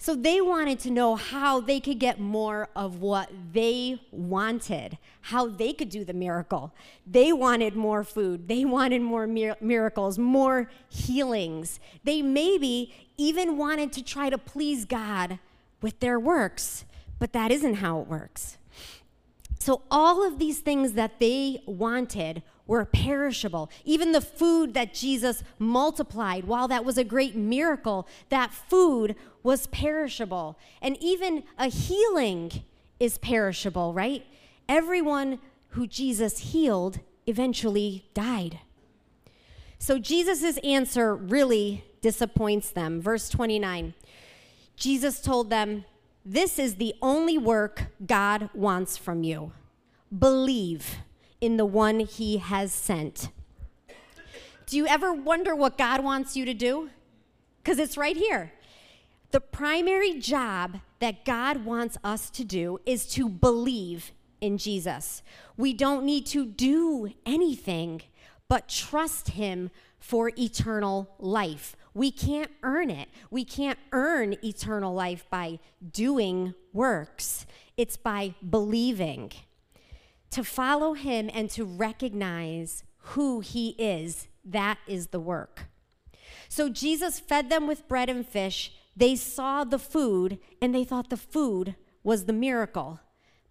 So 0.00 0.14
they 0.14 0.40
wanted 0.40 0.78
to 0.80 0.92
know 0.92 1.16
how 1.16 1.60
they 1.60 1.80
could 1.80 1.98
get 1.98 2.20
more 2.20 2.68
of 2.76 3.00
what 3.00 3.30
they 3.52 4.00
wanted, 4.12 4.96
how 5.22 5.48
they 5.48 5.72
could 5.72 5.88
do 5.88 6.04
the 6.04 6.14
miracle. 6.14 6.72
They 7.04 7.32
wanted 7.32 7.74
more 7.74 8.04
food, 8.04 8.46
they 8.46 8.64
wanted 8.64 9.02
more 9.02 9.26
mir- 9.26 9.56
miracles, 9.60 10.16
more 10.16 10.70
healings. 10.88 11.80
They 12.04 12.22
maybe 12.22 12.94
even 13.16 13.58
wanted 13.58 13.92
to 13.94 14.02
try 14.02 14.30
to 14.30 14.38
please 14.38 14.84
God 14.84 15.40
with 15.82 15.98
their 15.98 16.18
works, 16.18 16.84
but 17.18 17.32
that 17.32 17.50
isn't 17.50 17.74
how 17.74 18.00
it 18.00 18.06
works. 18.06 18.56
So, 19.58 19.82
all 19.90 20.24
of 20.24 20.38
these 20.38 20.60
things 20.60 20.92
that 20.92 21.18
they 21.18 21.60
wanted 21.66 22.44
were 22.68 22.84
perishable. 22.84 23.68
Even 23.84 24.12
the 24.12 24.20
food 24.20 24.74
that 24.74 24.94
Jesus 24.94 25.42
multiplied, 25.58 26.44
while 26.44 26.68
that 26.68 26.84
was 26.84 26.96
a 26.96 27.02
great 27.02 27.34
miracle, 27.34 28.06
that 28.28 28.54
food 28.54 29.16
was 29.42 29.66
perishable. 29.68 30.56
And 30.80 30.96
even 31.00 31.42
a 31.58 31.66
healing 31.66 32.62
is 33.00 33.18
perishable, 33.18 33.92
right? 33.92 34.24
Everyone 34.68 35.40
who 35.70 35.88
Jesus 35.88 36.38
healed 36.38 37.00
eventually 37.26 38.04
died. 38.14 38.60
So 39.78 39.98
Jesus' 39.98 40.58
answer 40.58 41.16
really 41.16 41.84
disappoints 42.00 42.70
them. 42.70 43.00
Verse 43.00 43.28
29 43.28 43.94
Jesus 44.76 45.20
told 45.20 45.50
them, 45.50 45.84
This 46.24 46.58
is 46.58 46.76
the 46.76 46.94
only 47.02 47.36
work 47.36 47.86
God 48.06 48.48
wants 48.54 48.96
from 48.96 49.24
you. 49.24 49.52
Believe 50.16 50.98
in 51.40 51.56
the 51.56 51.66
one 51.66 52.00
he 52.00 52.38
has 52.38 52.72
sent. 52.72 53.30
Do 54.66 54.76
you 54.76 54.86
ever 54.86 55.12
wonder 55.12 55.54
what 55.54 55.78
God 55.78 56.04
wants 56.04 56.36
you 56.36 56.44
to 56.44 56.54
do? 56.54 56.90
Because 57.62 57.78
it's 57.78 57.96
right 57.96 58.16
here. 58.16 58.52
The 59.30 59.40
primary 59.40 60.18
job 60.18 60.80
that 61.00 61.24
God 61.24 61.64
wants 61.64 61.96
us 62.02 62.30
to 62.30 62.44
do 62.44 62.78
is 62.84 63.06
to 63.12 63.28
believe 63.28 64.12
in 64.40 64.58
Jesus. 64.58 65.22
We 65.56 65.72
don't 65.72 66.04
need 66.04 66.26
to 66.26 66.46
do 66.46 67.12
anything 67.26 68.02
but 68.48 68.68
trust 68.68 69.30
him 69.30 69.70
for 69.98 70.32
eternal 70.38 71.14
life. 71.18 71.76
We 71.94 72.10
can't 72.10 72.50
earn 72.62 72.90
it. 72.90 73.08
We 73.30 73.44
can't 73.44 73.78
earn 73.92 74.36
eternal 74.42 74.94
life 74.94 75.26
by 75.30 75.58
doing 75.92 76.54
works. 76.72 77.46
It's 77.76 77.96
by 77.96 78.34
believing 78.48 79.32
to 80.30 80.44
follow 80.44 80.94
him 80.94 81.30
and 81.32 81.50
to 81.50 81.64
recognize 81.64 82.84
who 82.98 83.40
he 83.40 83.70
is. 83.78 84.28
That 84.44 84.78
is 84.86 85.08
the 85.08 85.20
work. 85.20 85.66
So 86.48 86.68
Jesus 86.68 87.20
fed 87.20 87.50
them 87.50 87.66
with 87.66 87.88
bread 87.88 88.08
and 88.08 88.26
fish. 88.26 88.72
They 88.96 89.16
saw 89.16 89.64
the 89.64 89.78
food 89.78 90.38
and 90.60 90.74
they 90.74 90.84
thought 90.84 91.10
the 91.10 91.16
food 91.16 91.76
was 92.02 92.24
the 92.24 92.32
miracle. 92.32 93.00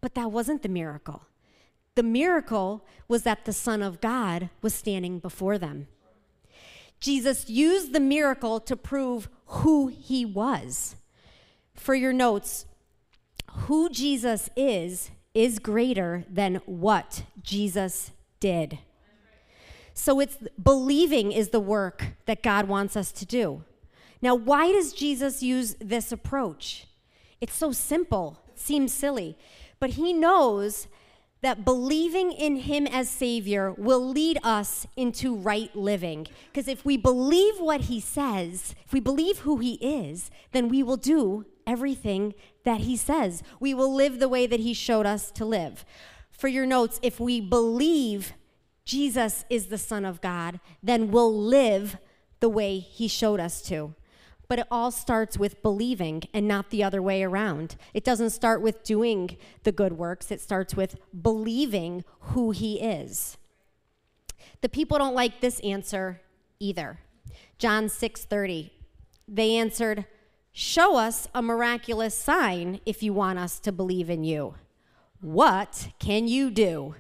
But 0.02 0.16
that 0.16 0.32
wasn't 0.32 0.64
the 0.64 0.70
miracle. 0.70 1.24
The 1.96 2.04
miracle 2.04 2.86
was 3.08 3.24
that 3.24 3.46
the 3.46 3.54
Son 3.54 3.82
of 3.82 4.02
God 4.02 4.50
was 4.62 4.74
standing 4.74 5.20
before 5.20 5.58
them. 5.58 5.88
Jesus 7.00 7.50
used 7.50 7.94
the 7.94 8.00
miracle 8.00 8.60
to 8.60 8.76
prove 8.76 9.30
who 9.48 9.88
he 9.88 10.26
was. 10.26 10.96
For 11.74 11.96
your 11.96 12.14
notes, 12.14 12.66
who 13.52 13.90
Jesus 13.90 14.50
is 14.56 15.12
is 15.38 15.60
greater 15.60 16.26
than 16.28 16.56
what 16.66 17.24
Jesus 17.44 18.10
did. 18.40 18.80
So 19.94 20.20
it's 20.20 20.38
believing 20.62 21.32
is 21.32 21.50
the 21.50 21.60
work 21.60 22.08
that 22.26 22.42
God 22.42 22.68
wants 22.68 22.98
us 22.98 23.12
to 23.12 23.26
do. 23.26 23.64
Now, 24.20 24.34
why 24.34 24.72
does 24.72 24.94
Jesus 24.94 25.44
use 25.44 25.76
this 25.80 26.12
approach? 26.12 26.88
It's 27.40 27.54
so 27.54 27.72
simple, 27.72 28.40
seems 28.56 28.92
silly, 28.92 29.38
but 29.80 29.92
he 29.92 30.12
knows 30.12 30.88
that 31.42 31.64
believing 31.64 32.32
in 32.32 32.56
him 32.56 32.88
as 32.88 33.08
Savior 33.08 33.72
will 33.74 34.04
lead 34.10 34.40
us 34.42 34.88
into 34.96 35.36
right 35.36 35.76
living. 35.76 36.26
Because 36.52 36.68
if 36.68 36.84
we 36.84 36.98
believe 36.98 37.60
what 37.60 37.82
he 37.82 38.00
says, 38.00 38.74
if 38.84 38.92
we 38.92 39.00
believe 39.00 39.40
who 39.40 39.58
he 39.58 39.76
is, 39.76 40.32
then 40.52 40.68
we 40.68 40.82
will 40.82 40.98
do 40.98 41.46
everything 41.68 42.34
that 42.64 42.82
he 42.82 42.98
says. 42.98 43.44
We 43.60 43.74
will 43.74 43.94
live 43.94 44.20
the 44.20 44.30
way 44.30 44.48
that 44.48 44.62
he 44.62 44.74
showed 44.74 45.06
us 45.06 45.30
to 45.32 45.46
live. 45.46 45.86
For 46.32 46.48
your 46.48 46.66
notes, 46.66 47.00
if 47.04 47.20
we 47.20 47.42
believe 47.42 48.34
Jesus 48.86 49.44
is 49.50 49.68
the 49.68 49.78
Son 49.78 50.06
of 50.06 50.22
God, 50.22 50.60
then 50.82 51.12
we'll 51.12 51.36
live 51.36 51.98
the 52.40 52.50
way 52.50 52.80
he 52.80 53.08
showed 53.08 53.40
us 53.40 53.62
to. 53.64 53.94
But 54.48 54.60
it 54.60 54.68
all 54.72 54.92
starts 54.92 55.38
with 55.38 55.62
believing 55.62 56.24
and 56.34 56.48
not 56.48 56.70
the 56.70 56.84
other 56.84 57.02
way 57.02 57.22
around. 57.22 57.76
It 57.94 58.06
doesn't 58.06 58.30
start 58.30 58.62
with 58.62 58.84
doing 58.84 59.36
the 59.64 59.74
good 59.74 59.94
works, 59.94 60.32
it 60.32 60.40
starts 60.40 60.74
with 60.74 60.96
believing 61.22 62.06
who 62.20 62.52
he 62.52 62.80
is. 62.80 63.38
The 64.62 64.70
people 64.70 64.98
don't 64.98 65.16
like 65.16 65.42
this 65.42 65.60
answer 65.60 66.22
either. 66.60 67.00
John 67.58 67.88
6:30. 67.90 68.72
They 69.28 69.58
answered, 69.58 70.06
Show 70.60 70.96
us 70.96 71.28
a 71.36 71.44
miraculous 71.44 72.18
sign 72.18 72.80
if 72.84 73.04
you 73.04 73.14
want 73.14 73.38
us 73.38 73.60
to 73.60 73.72
believe 73.72 74.10
in 74.10 74.24
you. 74.24 74.56
What 75.22 75.90
can 76.00 76.28
you 76.28 76.50
do? 76.50 76.96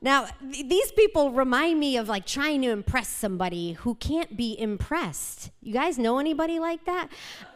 Now, 0.00 0.26
th- 0.52 0.68
these 0.68 0.92
people 0.92 1.32
remind 1.32 1.80
me 1.80 1.96
of 1.96 2.08
like 2.08 2.24
trying 2.24 2.62
to 2.62 2.70
impress 2.70 3.08
somebody 3.08 3.72
who 3.72 3.96
can't 3.96 4.36
be 4.36 4.56
impressed. 4.56 5.50
You 5.60 5.72
guys 5.72 5.98
know 5.98 6.20
anybody 6.20 6.60
like 6.60 6.84
that? 6.84 7.08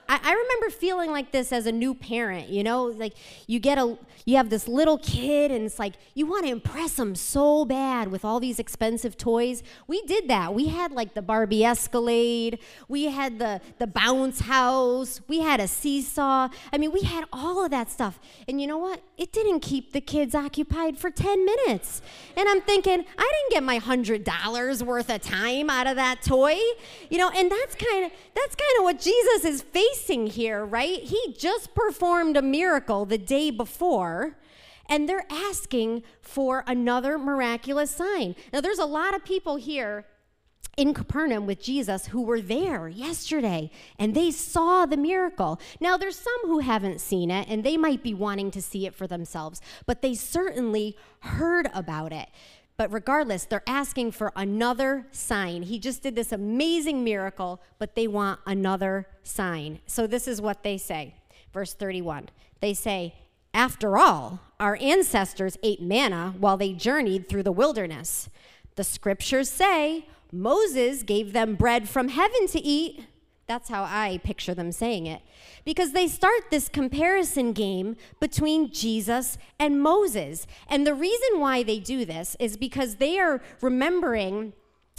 I, 0.08 0.20
I 0.22 0.32
remember 0.32 0.70
feeling 0.70 1.10
like 1.10 1.32
this 1.32 1.52
as 1.52 1.66
a 1.66 1.72
new 1.72 1.94
parent, 1.94 2.48
you 2.48 2.62
know, 2.62 2.84
like 2.84 3.14
you 3.46 3.58
get 3.58 3.78
a, 3.78 3.98
you 4.25 4.36
have 4.36 4.50
this 4.50 4.68
little 4.68 4.98
kid 4.98 5.50
and 5.50 5.64
it's 5.64 5.78
like 5.78 5.94
you 6.14 6.26
want 6.26 6.44
to 6.44 6.52
impress 6.52 6.94
them 6.94 7.14
so 7.14 7.64
bad 7.64 8.08
with 8.08 8.25
all 8.25 8.38
these 8.38 8.58
expensive 8.58 9.16
toys. 9.16 9.62
We 9.86 10.02
did 10.02 10.28
that. 10.28 10.54
We 10.54 10.68
had 10.68 10.92
like 10.92 11.14
the 11.14 11.22
Barbie 11.22 11.64
Escalade, 11.64 12.58
we 12.88 13.04
had 13.04 13.38
the, 13.38 13.60
the 13.78 13.86
bounce 13.86 14.40
house, 14.40 15.20
we 15.28 15.40
had 15.40 15.60
a 15.60 15.68
seesaw. 15.68 16.48
I 16.72 16.78
mean, 16.78 16.92
we 16.92 17.02
had 17.02 17.25
all 17.32 17.64
of 17.64 17.70
that 17.70 17.90
stuff. 17.90 18.20
And 18.46 18.60
you 18.60 18.66
know 18.66 18.78
what? 18.78 19.00
It 19.18 19.32
didn't 19.32 19.60
keep 19.60 19.92
the 19.92 20.00
kids 20.00 20.34
occupied 20.34 20.98
for 20.98 21.10
10 21.10 21.44
minutes. 21.44 22.02
And 22.36 22.48
I'm 22.48 22.60
thinking, 22.60 23.04
I 23.18 23.32
didn't 23.48 23.50
get 23.50 23.62
my 23.62 23.80
$100 23.80 24.82
worth 24.82 25.10
of 25.10 25.22
time 25.22 25.70
out 25.70 25.86
of 25.86 25.96
that 25.96 26.22
toy. 26.22 26.56
You 27.10 27.18
know, 27.18 27.30
and 27.30 27.50
that's 27.50 27.75
kind 27.75 28.04
of 28.04 28.12
that's 28.34 28.54
kind 28.54 28.78
of 28.78 28.84
what 28.84 29.00
Jesus 29.00 29.44
is 29.44 29.62
facing 29.62 29.95
here, 30.04 30.64
right? 30.64 31.02
He 31.02 31.34
just 31.36 31.74
performed 31.74 32.36
a 32.36 32.42
miracle 32.42 33.04
the 33.04 33.18
day 33.18 33.50
before 33.50 34.36
and 34.88 35.08
they're 35.08 35.26
asking 35.30 36.02
for 36.20 36.64
another 36.66 37.18
miraculous 37.18 37.90
sign. 37.90 38.36
Now, 38.52 38.60
there's 38.60 38.78
a 38.78 38.86
lot 38.86 39.14
of 39.14 39.24
people 39.24 39.56
here 39.56 40.06
in 40.76 40.92
Capernaum 40.92 41.46
with 41.46 41.60
Jesus 41.60 42.06
who 42.06 42.22
were 42.22 42.40
there 42.40 42.86
yesterday 42.88 43.70
and 43.98 44.14
they 44.14 44.30
saw 44.30 44.86
the 44.86 44.96
miracle. 44.96 45.60
Now, 45.80 45.96
there's 45.96 46.18
some 46.18 46.40
who 46.42 46.60
haven't 46.60 47.00
seen 47.00 47.30
it 47.30 47.48
and 47.48 47.64
they 47.64 47.76
might 47.76 48.02
be 48.02 48.14
wanting 48.14 48.50
to 48.52 48.62
see 48.62 48.86
it 48.86 48.94
for 48.94 49.06
themselves, 49.06 49.60
but 49.86 50.02
they 50.02 50.14
certainly 50.14 50.96
heard 51.20 51.68
about 51.74 52.12
it. 52.12 52.28
But 52.76 52.92
regardless, 52.92 53.45
they're 53.45 53.62
asking 53.66 54.12
for 54.12 54.33
another 54.37 55.06
sign. 55.11 55.62
He 55.62 55.78
just 55.78 56.02
did 56.02 56.14
this 56.14 56.33
amazing 56.33 57.02
miracle, 57.02 57.61
but 57.78 57.95
they 57.95 58.06
want 58.06 58.40
another 58.47 59.06
sign. 59.23 59.80
So 59.87 60.06
this 60.06 60.28
is 60.28 60.40
what 60.40 60.62
they 60.62 60.76
say. 60.76 61.14
Verse 61.52 61.73
31. 61.73 62.28
They 62.61 62.75
say, 62.75 63.14
After 63.54 63.97
all, 63.97 64.40
our 64.61 64.76
ancestors 64.80 65.56
ate 65.62 65.80
manna 65.80 66.35
while 66.38 66.59
they 66.59 66.73
journeyed 66.73 67.28
through 67.28 67.45
the 67.45 67.52
wilderness. 67.52 68.28
The 68.75 68.85
scriptures 68.85 69.49
say 69.49 70.06
Moses 70.30 71.02
gave 71.02 71.33
them 71.33 71.54
bread 71.54 71.88
from 71.88 72.09
heaven 72.09 72.47
to 72.49 72.61
eat. 72.61 73.06
That's 73.46 73.68
how 73.68 73.84
I 73.84 74.20
picture 74.24 74.54
them 74.54 74.72
saying 74.72 75.06
it. 75.06 75.22
Because 75.64 75.92
they 75.92 76.08
start 76.08 76.50
this 76.50 76.68
comparison 76.68 77.52
game 77.52 77.96
between 78.20 78.72
Jesus 78.72 79.38
and 79.60 79.80
Moses. 79.80 80.46
And 80.68 80.86
the 80.86 80.94
reason 80.94 81.38
why 81.38 81.62
they 81.62 81.78
do 81.78 82.04
this 82.04 82.36
is 82.40 82.56
because 82.56 82.96
they 82.96 83.18
are 83.20 83.40
remembering 83.60 84.52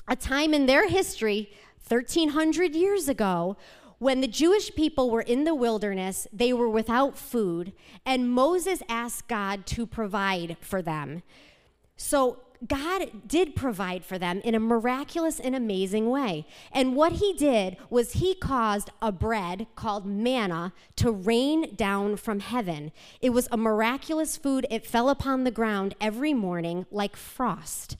a 0.08 0.16
time 0.16 0.54
in 0.54 0.66
their 0.66 0.88
history, 0.88 1.52
1300 1.88 2.74
years 2.74 3.10
ago, 3.10 3.58
when 4.00 4.22
the 4.22 4.28
Jewish 4.28 4.74
people 4.76 5.10
were 5.10 5.22
in 5.22 5.44
the 5.44 5.56
wilderness, 5.56 6.28
they 6.32 6.54
were 6.54 6.70
without 6.70 7.18
food, 7.18 7.74
and 8.06 8.30
Moses 8.30 8.82
asked 8.88 9.28
God 9.28 9.66
to 9.68 9.88
provide 9.88 10.58
for 10.62 10.82
them. 10.82 11.24
So 11.96 12.38
God 12.66 13.28
did 13.28 13.56
provide 13.56 14.04
for 14.04 14.18
them 14.18 14.42
in 14.44 14.56
a 14.56 14.60
miraculous 14.60 15.40
and 15.40 15.56
amazing 15.56 16.10
way. 16.10 16.48
And 16.72 16.96
what 16.96 17.14
he 17.14 17.34
did 17.34 17.78
was 17.90 18.14
he 18.14 18.34
caused 18.34 18.90
a 19.02 19.12
bread 19.12 19.68
called 19.76 20.06
manna 20.06 20.74
to 20.96 21.12
rain 21.12 21.76
down 21.76 22.16
from 22.18 22.40
heaven. 22.40 22.92
It 23.22 23.30
was 23.30 23.48
a 23.52 23.58
miraculous 23.58 24.38
food. 24.38 24.66
It 24.72 24.86
fell 24.88 25.10
upon 25.10 25.44
the 25.44 25.52
ground 25.52 25.96
every 26.02 26.34
morning 26.34 26.86
like 26.90 27.16
frost. 27.16 27.98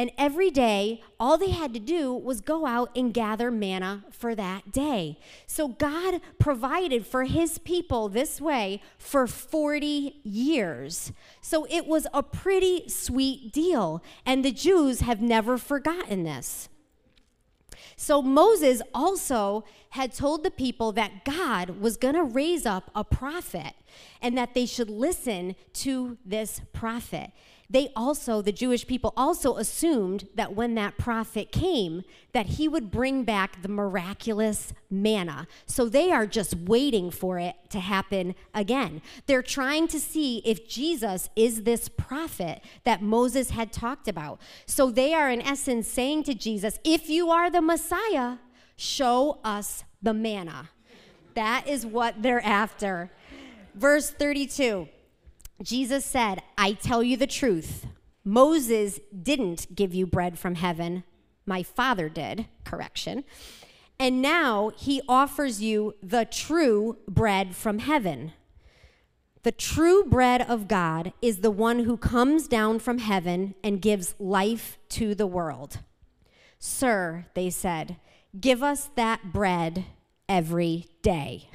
And 0.00 0.10
every 0.16 0.50
day, 0.50 1.02
all 1.20 1.36
they 1.36 1.50
had 1.50 1.74
to 1.74 1.78
do 1.78 2.14
was 2.14 2.40
go 2.40 2.64
out 2.64 2.88
and 2.96 3.12
gather 3.12 3.50
manna 3.50 4.02
for 4.10 4.34
that 4.34 4.72
day. 4.72 5.18
So 5.46 5.68
God 5.68 6.22
provided 6.38 7.06
for 7.06 7.24
his 7.24 7.58
people 7.58 8.08
this 8.08 8.40
way 8.40 8.80
for 8.96 9.26
40 9.26 10.20
years. 10.24 11.12
So 11.42 11.66
it 11.68 11.86
was 11.86 12.06
a 12.14 12.22
pretty 12.22 12.88
sweet 12.88 13.52
deal. 13.52 14.02
And 14.24 14.42
the 14.42 14.52
Jews 14.52 15.00
have 15.00 15.20
never 15.20 15.58
forgotten 15.58 16.24
this. 16.24 16.70
So 17.94 18.22
Moses 18.22 18.80
also 18.94 19.64
had 19.90 20.14
told 20.14 20.44
the 20.44 20.50
people 20.50 20.92
that 20.92 21.26
God 21.26 21.78
was 21.78 21.98
going 21.98 22.14
to 22.14 22.24
raise 22.24 22.64
up 22.64 22.90
a 22.94 23.04
prophet 23.04 23.74
and 24.22 24.34
that 24.38 24.54
they 24.54 24.64
should 24.64 24.88
listen 24.88 25.56
to 25.74 26.16
this 26.24 26.62
prophet 26.72 27.32
they 27.70 27.92
also, 27.94 28.42
the 28.42 28.50
Jewish 28.50 28.84
people 28.84 29.14
also 29.16 29.56
assumed 29.56 30.28
that 30.34 30.56
when 30.56 30.74
that 30.74 30.98
prophet 30.98 31.52
came, 31.52 32.02
that 32.32 32.46
he 32.46 32.66
would 32.66 32.90
bring 32.90 33.22
back 33.22 33.62
the 33.62 33.68
miraculous 33.68 34.72
manna. 34.90 35.46
So 35.66 35.88
they 35.88 36.10
are 36.10 36.26
just 36.26 36.56
waiting 36.56 37.12
for 37.12 37.38
it 37.38 37.54
to 37.70 37.78
happen 37.78 38.34
again. 38.52 39.02
They're 39.26 39.40
trying 39.40 39.86
to 39.88 40.00
see 40.00 40.38
if 40.44 40.68
Jesus 40.68 41.30
is 41.36 41.62
this 41.62 41.88
prophet 41.88 42.60
that 42.82 43.02
Moses 43.02 43.50
had 43.50 43.72
talked 43.72 44.08
about. 44.08 44.40
So 44.66 44.90
they 44.90 45.14
are, 45.14 45.30
in 45.30 45.40
essence, 45.40 45.86
saying 45.86 46.24
to 46.24 46.34
Jesus, 46.34 46.80
if 46.82 47.08
you 47.08 47.30
are 47.30 47.50
the 47.50 47.62
Messiah, 47.62 48.38
show 48.74 49.38
us 49.44 49.84
the 50.02 50.12
manna. 50.12 50.70
That 51.34 51.68
is 51.68 51.86
what 51.86 52.20
they're 52.20 52.44
after. 52.44 53.12
Verse 53.76 54.10
32. 54.10 54.88
Jesus 55.62 56.04
said, 56.04 56.42
I 56.56 56.72
tell 56.72 57.02
you 57.02 57.16
the 57.16 57.26
truth. 57.26 57.86
Moses 58.24 59.00
didn't 59.22 59.74
give 59.74 59.94
you 59.94 60.06
bread 60.06 60.38
from 60.38 60.54
heaven. 60.54 61.04
My 61.46 61.62
Father 61.62 62.08
did. 62.08 62.46
Correction. 62.64 63.24
And 63.98 64.22
now 64.22 64.70
he 64.76 65.02
offers 65.08 65.62
you 65.62 65.94
the 66.02 66.24
true 66.24 66.96
bread 67.06 67.54
from 67.54 67.80
heaven. 67.80 68.32
The 69.42 69.52
true 69.52 70.04
bread 70.04 70.42
of 70.42 70.68
God 70.68 71.12
is 71.20 71.38
the 71.38 71.50
one 71.50 71.80
who 71.80 71.96
comes 71.96 72.46
down 72.46 72.78
from 72.78 72.98
heaven 72.98 73.54
and 73.64 73.82
gives 73.82 74.14
life 74.18 74.78
to 74.90 75.14
the 75.14 75.26
world. 75.26 75.78
Sir, 76.58 77.26
they 77.34 77.48
said, 77.50 77.96
give 78.38 78.62
us 78.62 78.90
that 78.96 79.32
bread 79.32 79.86
every 80.28 80.86
day 81.02 81.48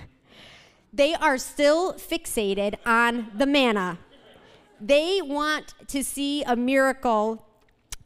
they 0.95 1.13
are 1.13 1.37
still 1.37 1.93
fixated 1.95 2.75
on 2.85 3.29
the 3.35 3.45
manna. 3.45 3.99
They 4.79 5.21
want 5.21 5.73
to 5.87 6.03
see 6.03 6.43
a 6.43 6.55
miracle 6.55 7.45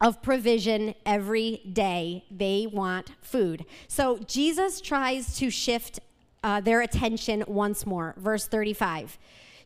of 0.02 0.22
provision 0.22 0.96
every 1.06 1.62
day. 1.72 2.26
They 2.32 2.68
want 2.72 3.12
food. 3.22 3.66
So 3.88 4.18
Jesus 4.20 4.82
tries 4.82 5.38
to 5.38 5.50
shift 5.50 6.00
uh, 6.44 6.62
their 6.62 6.82
attention 6.82 7.44
once 7.48 7.86
more. 7.86 8.16
Verse 8.18 8.48
35 8.48 9.18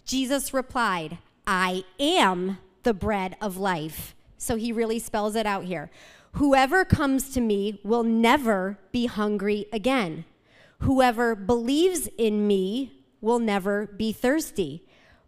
Jesus 0.05 0.53
replied, 0.53 1.17
I 1.47 1.85
am 1.97 2.57
the 2.83 2.93
bread 2.93 3.37
of 3.39 3.55
life. 3.55 4.15
So 4.37 4.57
he 4.57 4.73
really 4.73 4.99
spells 4.99 5.35
it 5.35 5.45
out 5.45 5.63
here. 5.63 5.89
Whoever 6.33 6.83
comes 6.83 7.29
to 7.35 7.41
me 7.41 7.79
will 7.85 8.03
never 8.03 8.77
be 8.91 9.05
hungry 9.05 9.67
again. 9.71 10.25
Whoever 10.79 11.35
believes 11.35 12.09
in 12.17 12.45
me 12.47 13.02
will 13.23 13.39
never 13.39 13.87
be 13.87 14.11
thirsty. 14.11 14.83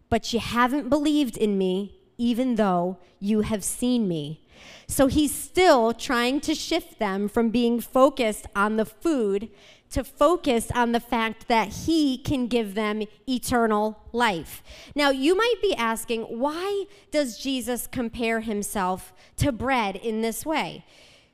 But 0.08 0.32
you 0.32 0.38
haven't 0.38 0.88
believed 0.88 1.36
in 1.36 1.58
me, 1.58 1.98
even 2.18 2.54
though 2.54 2.98
you 3.18 3.40
have 3.40 3.64
seen 3.64 4.06
me. 4.06 4.46
So 4.86 5.06
he's 5.08 5.34
still 5.34 5.92
trying 5.92 6.40
to 6.42 6.54
shift 6.54 6.98
them 6.98 7.28
from 7.28 7.50
being 7.50 7.80
focused 7.80 8.46
on 8.54 8.76
the 8.76 8.84
food 8.84 9.50
to 9.90 10.04
focus 10.04 10.70
on 10.74 10.92
the 10.92 11.00
fact 11.00 11.48
that 11.48 11.68
he 11.68 12.18
can 12.18 12.46
give 12.46 12.74
them 12.74 13.02
eternal 13.28 13.98
life. 14.12 14.62
Now, 14.94 15.10
you 15.10 15.36
might 15.36 15.56
be 15.62 15.74
asking, 15.74 16.22
why 16.22 16.84
does 17.10 17.38
Jesus 17.38 17.86
compare 17.86 18.40
himself 18.40 19.12
to 19.36 19.52
bread 19.52 19.96
in 19.96 20.22
this 20.22 20.44
way? 20.44 20.84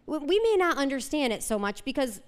We 0.07 0.41
may 0.41 0.57
not 0.59 0.77
understand 0.77 1.33
it 1.33 1.43
so 1.43 1.59
much 1.59 1.85
because 1.85 2.21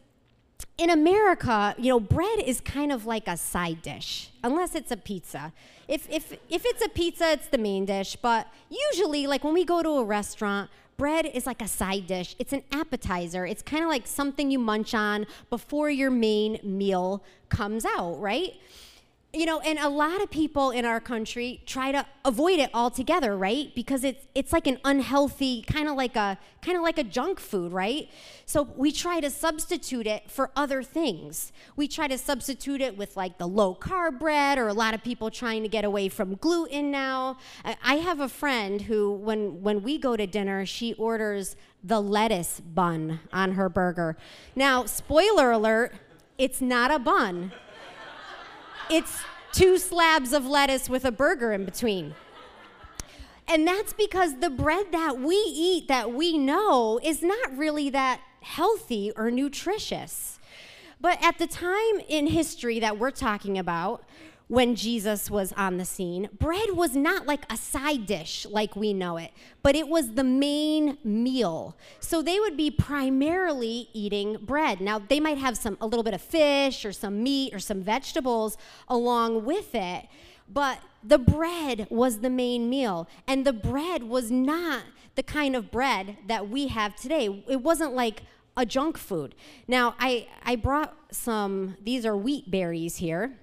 in 0.76 0.90
America, 0.90 1.74
you 1.78 1.88
know, 1.88 2.00
bread 2.00 2.40
is 2.40 2.60
kind 2.60 2.90
of 2.90 3.06
like 3.06 3.28
a 3.28 3.36
side 3.36 3.82
dish, 3.82 4.30
unless 4.42 4.74
it's 4.74 4.90
a 4.90 4.96
pizza. 4.96 5.52
If, 5.86 6.08
if, 6.10 6.32
if 6.48 6.64
it's 6.64 6.84
a 6.84 6.88
pizza, 6.88 7.32
it's 7.32 7.48
the 7.48 7.58
main 7.58 7.84
dish. 7.84 8.16
But 8.16 8.48
usually, 8.70 9.26
like 9.26 9.44
when 9.44 9.54
we 9.54 9.64
go 9.64 9.82
to 9.82 9.90
a 9.90 10.04
restaurant, 10.04 10.70
bread 10.96 11.26
is 11.26 11.46
like 11.46 11.62
a 11.62 11.68
side 11.68 12.06
dish. 12.06 12.34
It's 12.38 12.52
an 12.52 12.62
appetizer. 12.72 13.46
It's 13.46 13.62
kind 13.62 13.84
of 13.84 13.88
like 13.88 14.06
something 14.06 14.50
you 14.50 14.58
munch 14.58 14.94
on 14.94 15.26
before 15.50 15.90
your 15.90 16.10
main 16.10 16.58
meal 16.62 17.22
comes 17.48 17.84
out, 17.84 18.20
right? 18.20 18.54
You 19.35 19.47
know, 19.47 19.61
and 19.61 19.79
a 19.79 19.88
lot 19.88 20.23
of 20.23 20.31
people 20.31 20.70
in 20.70 20.85
our 20.85 21.01
country 21.01 21.61
try 21.66 21.92
to 21.92 22.07
avoid 22.25 22.59
it 22.59 22.70
altogether, 22.73 23.37
right? 23.37 23.75
Because 23.75 24.05
it's 24.05 24.27
it's 24.35 24.53
like 24.53 24.66
an 24.66 24.79
unhealthy 24.85 25.62
kind 25.62 25.88
of 25.88 25.97
like 25.97 26.16
a 26.16 26.38
kind 26.62 26.77
of 26.77 26.83
like 26.83 26.99
a 26.99 27.05
junk 27.05 27.40
food, 27.40 27.73
right? 27.73 28.09
So 28.47 28.62
we 28.77 28.92
try 28.92 29.20
to 29.20 29.31
substitute 29.31 30.07
it 30.07 30.31
for 30.31 30.51
other 30.55 30.83
things. 30.83 31.53
We 31.77 31.88
try 31.88 32.09
to 32.09 32.18
substitute 32.18 32.81
it 32.81 32.97
with 32.97 33.16
like 33.16 33.38
the 33.38 33.47
low 33.47 33.75
carb 33.75 34.18
bread, 34.18 34.59
or 34.59 34.68
a 34.68 34.75
lot 34.75 34.94
of 34.94 35.03
people 35.03 35.31
trying 35.31 35.62
to 35.62 35.68
get 35.68 35.85
away 35.85 36.09
from 36.09 36.37
gluten 36.37 36.90
now. 36.90 37.38
I 37.83 37.97
have 37.97 38.20
a 38.20 38.29
friend 38.29 38.83
who, 38.83 39.12
when 39.12 39.62
when 39.62 39.83
we 39.83 39.99
go 39.99 40.16
to 40.16 40.27
dinner, 40.27 40.64
she 40.64 40.94
orders 40.94 41.57
the 41.83 42.01
lettuce 42.01 42.61
bun 42.61 43.20
on 43.33 43.53
her 43.53 43.68
burger. 43.68 44.16
Now, 44.57 44.87
spoiler 44.87 45.51
alert, 45.51 45.92
it's 46.38 46.61
not 46.61 46.90
a 46.90 46.99
bun 46.99 47.53
it's 48.90 49.23
two 49.53 49.79
slabs 49.79 50.33
of 50.33 50.47
lettuce 50.47 50.88
with 50.88 51.05
a 51.05 51.12
burger 51.12 51.53
in 51.53 51.64
between. 51.64 52.14
And 53.47 53.66
that's 53.66 53.92
because 53.92 54.40
the 54.40 54.51
bread 54.51 54.87
that 54.92 55.18
we 55.18 55.37
eat, 55.37 55.88
that 55.88 56.12
we 56.12 56.38
know, 56.38 56.99
is 57.03 57.23
not 57.23 57.57
really 57.57 57.90
that 57.90 58.20
healthy 58.40 59.12
or 59.16 59.31
nutritious. 59.31 60.38
But 61.01 61.18
at 61.23 61.38
the 61.38 61.47
time 61.47 62.01
in 62.09 62.29
history 62.29 62.81
that 62.81 62.99
we're 62.99 63.11
talking 63.11 63.59
about, 63.59 64.05
when 64.48 64.74
Jesus 64.74 65.30
was 65.30 65.52
on 65.54 65.78
the 65.78 65.85
scene, 65.85 66.28
bread 66.38 66.70
was 66.72 66.94
not 66.94 67.26
like 67.26 67.50
a 67.50 67.57
side 67.57 68.07
dish 68.07 68.46
like 68.50 68.76
we 68.76 68.92
know 68.92 69.16
it, 69.16 69.30
but 69.62 69.74
it 69.74 69.88
was 69.88 70.12
the 70.12 70.24
main 70.24 70.98
meal. 71.02 71.76
So 71.98 72.20
they 72.20 72.38
would 72.38 72.57
be 72.57 72.70
primarily 72.70 73.88
eating 73.94 74.37
bread. 74.42 74.80
Now, 74.80 74.98
they 74.98 75.18
might 75.18 75.38
have 75.38 75.57
some 75.57 75.78
a 75.80 75.87
little 75.87 76.02
bit 76.02 76.12
of 76.12 76.20
fish 76.20 76.85
or 76.85 76.92
some 76.92 77.22
meat 77.22 77.54
or 77.54 77.59
some 77.59 77.83
vegetables 77.83 78.59
along 78.87 79.46
with 79.46 79.74
it, 79.74 80.07
but 80.48 80.78
the 81.02 81.18
bread 81.18 81.87
was 81.90 82.20
the 82.20 82.30
main 82.30 82.68
meal. 82.68 83.09
And 83.26 83.46
the 83.46 83.52
bread 83.52 84.02
was 84.02 84.30
not 84.30 84.83
the 85.14 85.22
kind 85.22 85.57
of 85.57 85.70
bread 85.70 86.18
that 86.26 86.50
we 86.50 86.68
have 86.68 86.96
today. 86.96 87.44
It 87.48 87.62
wasn't 87.62 87.94
like 87.94 88.22
a 88.57 88.66
junk 88.66 88.98
food. 88.98 89.35
Now, 89.66 89.94
I, 89.98 90.28
I 90.44 90.57
brought 90.57 90.94
some, 91.11 91.76
these 91.83 92.04
are 92.04 92.16
wheat 92.16 92.50
berries 92.50 92.96
here. 92.96 93.38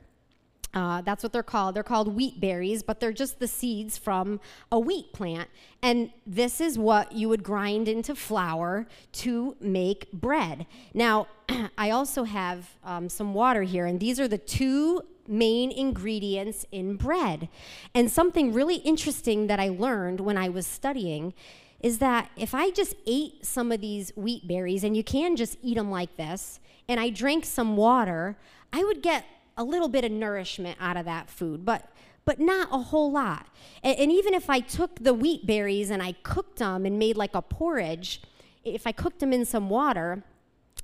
Uh, 0.74 1.02
that's 1.02 1.24
what 1.24 1.34
they're 1.34 1.44
called. 1.44 1.76
They're 1.76 1.84
called 1.84 2.16
wheat 2.16 2.40
berries, 2.40 2.82
but 2.82 3.00
they're 3.00 3.12
just 3.12 3.40
the 3.40 3.48
seeds 3.48 3.98
from 3.98 4.40
a 4.72 4.80
wheat 4.80 5.12
plant. 5.12 5.50
And 5.82 6.12
this 6.26 6.62
is 6.62 6.78
what 6.78 7.12
you 7.12 7.28
would 7.30 7.44
grind 7.44 7.88
into 7.88 8.16
flour 8.16 8.88
to 9.14 9.56
make 9.60 10.12
bread. 10.12 10.66
Now, 10.94 11.28
I 11.78 11.90
also 11.90 12.24
have 12.24 12.70
um, 12.84 13.10
some 13.10 13.34
water 13.34 13.64
here, 13.64 13.86
and 13.86 14.00
these 14.00 14.20
are 14.20 14.28
the 14.28 14.38
two 14.38 15.02
main 15.28 15.72
ingredients 15.72 16.66
in 16.72 16.96
bread. 16.96 17.50
And 17.94 18.10
something 18.10 18.54
really 18.54 18.76
interesting 18.76 19.48
that 19.48 19.60
I 19.60 19.70
learned 19.70 20.20
when 20.22 20.38
I 20.38 20.50
was 20.50 20.66
studying 20.66 21.34
is 21.80 21.98
that 21.98 22.30
if 22.38 22.54
I 22.54 22.70
just 22.70 22.96
ate 23.08 23.46
some 23.46 23.72
of 23.72 23.82
these 23.82 24.12
wheat 24.16 24.48
berries, 24.48 24.84
and 24.84 24.96
you 24.96 25.04
can 25.04 25.36
just 25.36 25.58
eat 25.62 25.76
them 25.76 25.90
like 25.90 26.16
this, 26.16 26.60
and 26.88 27.00
I 27.00 27.10
drank 27.10 27.46
some 27.46 27.76
water, 27.76 28.38
I 28.72 28.84
would 28.84 29.02
get 29.02 29.26
a 29.58 29.64
little 29.64 29.88
bit 29.88 30.04
of 30.04 30.12
nourishment 30.12 30.78
out 30.80 30.98
of 30.98 31.06
that 31.06 31.30
food, 31.30 31.66
but 31.66 31.90
but 32.24 32.40
not 32.40 32.68
a 32.72 32.78
whole 32.78 33.12
lot. 33.12 33.48
And, 33.84 33.98
and, 33.98 34.12
even 34.12 34.36
if 34.36 34.48
I 34.48 34.60
took 34.60 35.04
the 35.04 35.14
wheat 35.14 35.48
berries 35.48 35.90
and 35.90 36.04
I 36.04 36.12
cooked 36.22 36.60
them 36.60 36.86
and 36.86 37.00
made 37.00 37.18
like 37.18 37.34
a 37.34 37.42
porridge, 37.42 38.22
if 38.64 38.86
I 38.86 38.92
cooked 38.92 39.20
them 39.20 39.34
in 39.34 39.44
some 39.44 39.72
water, 39.72 40.24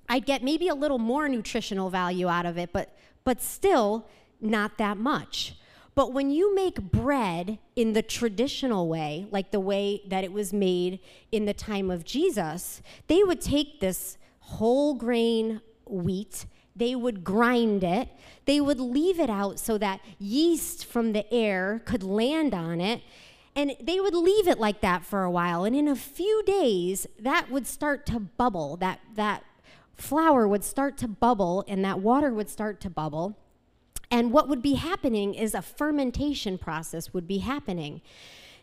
I'd 0.09 0.25
get 0.25 0.43
maybe 0.43 0.67
a 0.67 0.73
little 0.73 0.97
more 0.97 1.29
nutritional 1.29 1.91
value 1.91 2.27
out 2.27 2.45
of 2.45 2.57
it, 2.57 2.71
but 2.73 2.97
but 3.23 3.41
still 3.41 4.07
not 4.41 4.77
that 4.77 4.97
much. 4.97 5.55
But 5.97 6.13
when 6.13 6.29
you 6.29 6.53
make 6.53 6.79
bread 6.79 7.57
in 7.75 7.93
the 7.93 8.03
traditional 8.03 8.87
way, 8.87 9.27
like 9.31 9.49
the 9.49 9.59
way 9.59 10.03
that 10.07 10.23
it 10.23 10.31
was 10.31 10.53
made 10.53 10.99
in 11.31 11.45
the 11.45 11.55
time 11.55 11.89
of 11.89 12.05
Jesus, 12.05 12.83
they 13.07 13.23
would 13.23 13.41
take 13.41 13.79
this 13.79 14.17
whole 14.41 14.93
grain 14.93 15.59
wheat, 15.87 16.45
they 16.77 16.95
would 16.95 17.23
grind 17.23 17.83
it, 17.83 18.09
they 18.45 18.61
would 18.61 18.79
leave 18.79 19.19
it 19.19 19.29
out 19.29 19.59
so 19.59 19.77
that 19.77 19.99
yeast 20.19 20.85
from 20.85 21.13
the 21.13 21.31
air 21.33 21.81
could 21.85 22.03
land 22.03 22.53
on 22.53 22.79
it. 22.79 23.01
And 23.55 23.75
they 23.81 23.99
would 23.99 24.13
leave 24.13 24.47
it 24.47 24.59
like 24.59 24.81
that 24.81 25.03
for 25.03 25.23
a 25.23 25.31
while. 25.31 25.63
And 25.63 25.75
in 25.75 25.87
a 25.87 25.95
few 25.95 26.43
days, 26.43 27.07
that 27.19 27.49
would 27.49 27.65
start 27.65 28.05
to 28.05 28.19
bubble. 28.19 28.77
That, 28.77 28.99
that 29.15 29.43
flour 29.95 30.47
would 30.47 30.63
start 30.63 30.97
to 30.99 31.07
bubble, 31.07 31.65
and 31.67 31.83
that 31.83 31.99
water 31.99 32.31
would 32.31 32.49
start 32.49 32.79
to 32.81 32.89
bubble. 32.89 33.35
And 34.11 34.31
what 34.31 34.47
would 34.47 34.61
be 34.61 34.75
happening 34.75 35.33
is 35.33 35.53
a 35.53 35.61
fermentation 35.61 36.57
process 36.57 37.13
would 37.13 37.27
be 37.27 37.39
happening. 37.39 38.01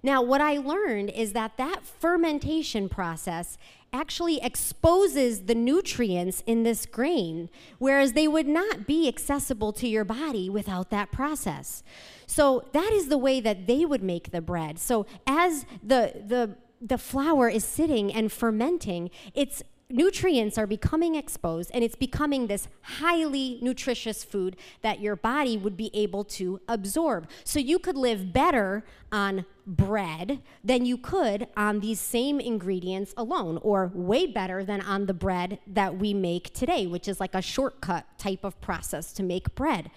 Now, 0.04 0.20
what 0.20 0.42
I 0.42 0.58
learned 0.58 1.08
is 1.08 1.32
that 1.32 1.56
that 1.56 1.82
fermentation 1.82 2.90
process 2.90 3.56
actually 3.90 4.38
exposes 4.42 5.44
the 5.44 5.54
nutrients 5.54 6.42
in 6.46 6.62
this 6.62 6.84
grain, 6.84 7.48
whereas 7.78 8.12
they 8.12 8.28
would 8.28 8.46
not 8.46 8.86
be 8.86 9.08
accessible 9.08 9.72
to 9.72 9.88
your 9.88 10.04
body 10.04 10.50
without 10.50 10.90
that 10.90 11.10
process. 11.10 11.82
So 12.26 12.68
that 12.72 12.92
is 12.92 13.08
the 13.08 13.16
way 13.16 13.40
that 13.40 13.66
they 13.66 13.86
would 13.86 14.02
make 14.02 14.30
the 14.30 14.42
bread. 14.42 14.78
So 14.78 15.06
as 15.26 15.64
the 15.82 16.22
the 16.26 16.56
the 16.82 16.98
flour 16.98 17.48
is 17.48 17.64
sitting 17.64 18.12
and 18.12 18.30
fermenting, 18.30 19.08
it's 19.32 19.62
nutrients 19.94 20.58
are 20.58 20.66
becoming 20.66 21.14
exposed 21.14 21.70
and 21.72 21.84
it's 21.84 21.94
becoming 21.94 22.46
this 22.46 22.68
highly 22.82 23.58
nutritious 23.62 24.24
food 24.24 24.56
that 24.82 25.00
your 25.00 25.14
body 25.14 25.56
would 25.56 25.76
be 25.76 25.90
able 25.94 26.24
to 26.24 26.60
absorb. 26.68 27.28
So 27.44 27.58
you 27.58 27.78
could 27.78 27.96
live 27.96 28.32
better 28.32 28.84
on 29.12 29.46
bread 29.66 30.40
than 30.62 30.84
you 30.84 30.98
could 30.98 31.46
on 31.56 31.80
these 31.80 32.00
same 32.00 32.40
ingredients 32.40 33.14
alone, 33.16 33.58
or 33.62 33.90
way 33.94 34.26
better 34.26 34.64
than 34.64 34.80
on 34.80 35.06
the 35.06 35.14
bread 35.14 35.58
that 35.66 35.96
we 35.96 36.12
make 36.12 36.52
today, 36.52 36.86
which 36.86 37.08
is 37.08 37.20
like 37.20 37.34
a 37.34 37.40
shortcut 37.40 38.06
type 38.18 38.44
of 38.44 38.60
process 38.60 39.12
to 39.12 39.22
make 39.22 39.54
bread. 39.54 39.90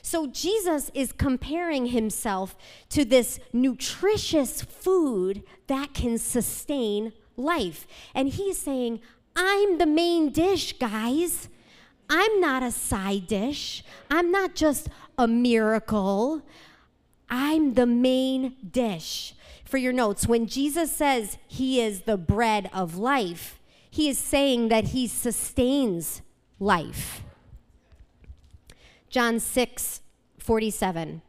So 0.00 0.26
Jesus 0.26 0.90
is 0.94 1.12
comparing 1.12 1.86
himself 1.86 2.56
to 2.88 3.04
this 3.04 3.38
nutritious 3.52 4.62
food 4.62 5.44
that 5.68 5.94
can 5.94 6.18
sustain 6.18 7.12
life. 7.36 7.86
And 8.14 8.28
he's 8.28 8.58
saying, 8.58 9.00
I'm 9.34 9.78
the 9.78 9.86
main 9.86 10.30
dish, 10.30 10.78
guys. 10.78 11.48
I'm 12.08 12.40
not 12.40 12.62
a 12.62 12.70
side 12.70 13.26
dish. 13.26 13.82
I'm 14.10 14.30
not 14.30 14.54
just 14.54 14.88
a 15.16 15.26
miracle. 15.26 16.42
I'm 17.28 17.74
the 17.74 17.86
main 17.86 18.56
dish. 18.70 19.34
For 19.64 19.78
your 19.78 19.92
notes, 19.92 20.26
when 20.26 20.46
Jesus 20.46 20.92
says 20.92 21.38
he 21.48 21.80
is 21.80 22.02
the 22.02 22.18
bread 22.18 22.68
of 22.74 22.98
life, 22.98 23.58
he 23.90 24.08
is 24.08 24.18
saying 24.18 24.68
that 24.68 24.88
he 24.88 25.06
sustains 25.06 26.20
life. 26.60 27.22
John 29.08 29.40
6, 29.40 30.00
47. 30.38 31.22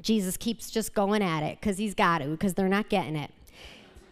Jesus 0.00 0.36
keeps 0.36 0.70
just 0.70 0.94
going 0.94 1.22
at 1.22 1.42
it 1.42 1.60
because 1.60 1.78
he's 1.78 1.94
got 1.94 2.18
to, 2.18 2.28
because 2.28 2.54
they're 2.54 2.68
not 2.68 2.88
getting 2.88 3.16
it. 3.16 3.30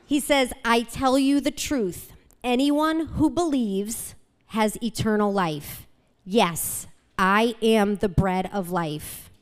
He 0.06 0.20
says, 0.20 0.52
I 0.64 0.82
tell 0.82 1.18
you 1.18 1.40
the 1.40 1.50
truth. 1.50 2.12
Anyone 2.46 3.06
who 3.06 3.28
believes 3.28 4.14
has 4.50 4.80
eternal 4.80 5.32
life. 5.32 5.88
Yes, 6.24 6.86
I 7.18 7.56
am 7.60 7.96
the 7.96 8.08
bread 8.08 8.48
of 8.52 8.70
life. 8.70 9.32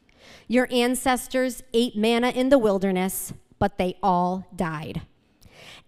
Your 0.48 0.66
ancestors 0.72 1.62
ate 1.74 1.94
manna 1.94 2.30
in 2.30 2.48
the 2.48 2.58
wilderness, 2.58 3.34
but 3.58 3.76
they 3.76 3.98
all 4.02 4.46
died. 4.56 5.02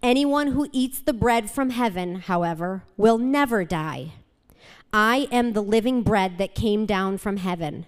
Anyone 0.03 0.49
who 0.49 0.69
eats 0.71 0.99
the 0.99 1.11
bread 1.11 1.49
from 1.49 1.71
heaven, 1.71 2.17
however, 2.17 2.83
will 2.97 3.17
never 3.17 3.65
die. 3.65 4.11
I 4.93 5.27
am 5.31 5.53
the 5.53 5.63
living 5.63 6.03
bread 6.03 6.37
that 6.37 6.53
came 6.53 6.85
down 6.85 7.17
from 7.17 7.37
heaven. 7.37 7.87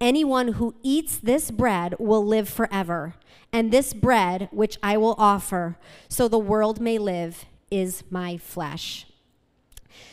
Anyone 0.00 0.54
who 0.54 0.74
eats 0.82 1.18
this 1.18 1.50
bread 1.50 1.96
will 1.98 2.24
live 2.24 2.48
forever, 2.48 3.14
and 3.52 3.70
this 3.70 3.92
bread 3.92 4.48
which 4.50 4.78
I 4.82 4.96
will 4.96 5.16
offer, 5.18 5.76
so 6.08 6.28
the 6.28 6.38
world 6.38 6.80
may 6.80 6.96
live, 6.96 7.44
is 7.70 8.02
my 8.10 8.36
flesh. 8.36 9.06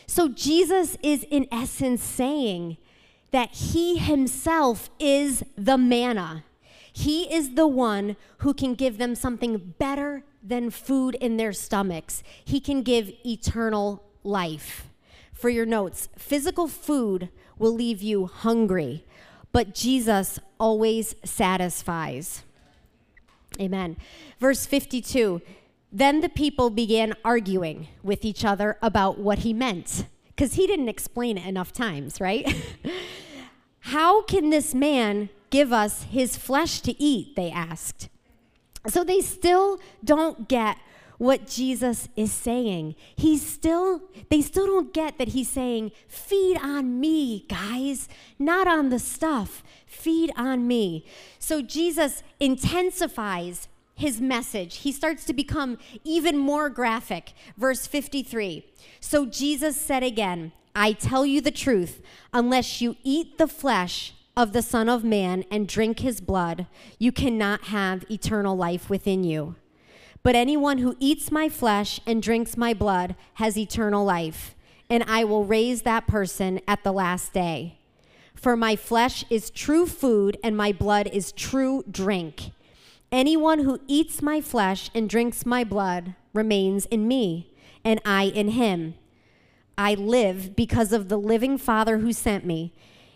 So 0.06 0.30
Jesus 0.30 0.98
is, 1.04 1.26
in 1.30 1.48
essence, 1.52 2.04
saying 2.04 2.78
that 3.32 3.54
he 3.54 3.98
himself 3.98 4.90
is 5.00 5.44
the 5.58 5.78
manna. 5.78 6.44
He 6.92 7.32
is 7.32 7.56
the 7.56 7.68
one 7.68 8.16
who 8.40 8.54
can 8.54 8.74
give 8.74 8.98
them 8.98 9.16
something 9.16 9.76
better 9.78 10.24
than 10.42 10.72
food 10.72 11.16
in 11.16 11.38
their 11.38 11.54
stomachs. 11.54 12.24
He 12.44 12.60
can 12.60 12.82
give 12.82 13.12
eternal 13.26 14.04
life. 14.24 14.88
For 15.34 15.50
your 15.50 15.66
notes, 15.66 16.10
physical 16.18 16.68
food 16.68 17.30
will 17.60 17.74
leave 17.74 18.02
you 18.02 18.26
hungry, 18.26 19.06
but 19.52 19.76
Jesus 19.76 20.40
always 20.60 21.16
satisfies. 21.24 22.44
Amen. 23.60 23.98
Verse 24.40 24.66
52 24.66 25.42
then 25.92 26.22
the 26.22 26.30
people 26.30 26.70
began 26.70 27.14
arguing 27.24 27.88
with 28.04 28.26
each 28.26 28.44
other 28.44 28.78
about 28.82 29.18
what 29.18 29.40
he 29.40 29.54
meant, 29.54 30.06
because 30.30 30.54
he 30.54 30.68
didn't 30.68 30.90
explain 30.90 31.38
it 31.38 31.48
enough 31.48 31.72
times, 31.72 32.20
right? 32.20 32.56
How 33.80 34.22
can 34.22 34.50
this 34.50 34.76
man 34.76 35.30
give 35.50 35.72
us 35.72 36.04
his 36.04 36.36
flesh 36.36 36.82
to 36.82 37.02
eat? 37.02 37.36
They 37.36 37.50
asked. 37.50 38.10
So 38.88 39.04
they 39.04 39.22
still 39.22 39.80
don't 40.04 40.48
get 40.48 40.78
what 41.18 41.48
Jesus 41.48 42.10
is 42.16 42.32
saying. 42.32 42.96
He's 43.16 43.46
still, 43.46 44.02
they 44.30 44.42
still 44.42 44.68
don't 44.68 44.94
get 44.94 45.18
that 45.18 45.30
he's 45.30 45.50
saying, 45.50 45.92
feed 46.08 46.58
on 46.58 47.00
me, 47.00 47.46
guys, 47.50 48.08
not 48.38 48.68
on 48.68 48.90
the 48.90 49.00
stuff. 49.00 49.64
Feed 49.86 50.32
on 50.36 50.68
me. 50.68 51.06
So 51.40 51.62
Jesus 51.62 52.24
intensifies 52.40 53.68
his 53.98 54.22
message. 54.22 54.78
He 54.78 54.92
starts 54.92 55.26
to 55.26 55.34
become 55.34 55.78
even 56.04 56.38
more 56.38 56.70
graphic. 56.70 57.34
Verse 57.58 57.86
53 57.86 58.66
So 59.00 59.26
Jesus 59.26 59.76
said 59.76 60.04
again, 60.04 60.54
I 60.76 60.94
tell 60.94 61.26
you 61.26 61.42
the 61.42 61.52
truth, 61.52 62.02
unless 62.32 62.80
you 62.80 62.96
eat 63.04 63.38
the 63.38 63.48
flesh 63.48 64.14
of 64.38 64.54
the 64.54 64.62
Son 64.62 64.88
of 64.88 65.04
Man 65.04 65.44
and 65.50 65.68
drink 65.68 66.00
his 66.00 66.22
blood, 66.22 66.68
you 67.00 67.12
cannot 67.12 67.66
have 67.66 68.10
eternal 68.12 68.56
life 68.56 68.88
within 68.88 69.24
you. 69.24 69.56
But 70.22 70.36
anyone 70.36 70.78
who 70.78 70.96
eats 71.00 71.32
my 71.32 71.50
flesh 71.50 72.00
and 72.06 72.22
drinks 72.22 72.56
my 72.56 72.76
blood 72.76 73.16
has 73.36 73.58
eternal 73.58 74.06
life, 74.06 74.54
and 74.90 75.04
I 75.08 75.24
will 75.24 75.46
raise 75.46 75.82
that 75.82 76.06
person 76.06 76.62
at 76.68 76.84
the 76.84 76.92
last 76.92 77.34
day. 77.34 77.80
For 78.36 78.56
my 78.56 78.76
flesh 78.76 79.26
is 79.32 79.50
true 79.50 79.88
food, 79.88 80.38
and 80.44 80.56
my 80.56 80.72
blood 80.72 81.08
is 81.08 81.32
true 81.32 81.84
drink. 81.90 82.52
Anyone 83.12 83.60
who 83.60 83.80
eats 83.88 84.22
my 84.22 84.42
flesh 84.42 84.90
and 84.94 85.10
drinks 85.10 85.46
my 85.46 85.64
blood 85.64 86.16
remains 86.34 86.86
in 86.88 87.08
me, 87.08 87.54
and 87.84 88.02
I 88.06 88.24
in 88.24 88.50
him. 88.50 88.96
I 89.78 89.94
live 89.94 90.56
because 90.56 90.92
of 90.92 91.08
the 91.08 91.18
living 91.18 91.58
Father 91.58 92.00
who 92.00 92.12
sent 92.12 92.46
me. 92.46 92.74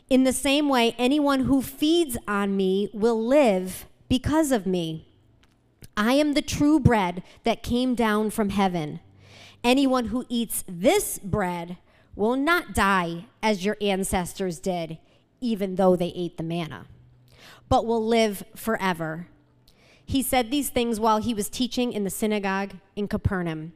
In 0.10 0.24
the 0.24 0.34
same 0.34 0.70
way, 0.70 0.96
anyone 0.98 1.42
who 1.42 1.62
feeds 1.62 2.18
on 2.28 2.56
me 2.56 2.90
will 2.94 3.22
live 3.22 3.86
because 4.08 4.52
of 4.52 4.66
me. 4.66 5.08
I 5.98 6.14
am 6.14 6.34
the 6.34 6.42
true 6.42 6.80
bread 6.80 7.22
that 7.44 7.64
came 7.64 7.96
down 7.96 8.30
from 8.30 8.50
heaven. 8.50 9.02
Anyone 9.64 10.06
who 10.06 10.26
eats 10.30 10.64
this 10.68 11.20
bread 11.20 11.78
will 12.16 12.36
not 12.36 12.74
die 12.74 13.26
as 13.44 13.66
your 13.66 13.78
ancestors 13.82 14.60
did, 14.60 14.98
even 15.42 15.76
though 15.76 15.96
they 15.96 16.14
ate 16.16 16.38
the 16.38 16.44
manna, 16.44 16.86
but 17.68 17.86
will 17.86 18.06
live 18.06 18.44
forever. 18.56 19.28
He 20.06 20.22
said 20.22 20.52
these 20.52 20.70
things 20.70 21.00
while 21.00 21.22
he 21.22 21.34
was 21.34 21.50
teaching 21.50 21.94
in 21.94 22.04
the 22.04 22.10
synagogue 22.10 22.74
in 22.96 23.08
Capernaum. 23.08 23.74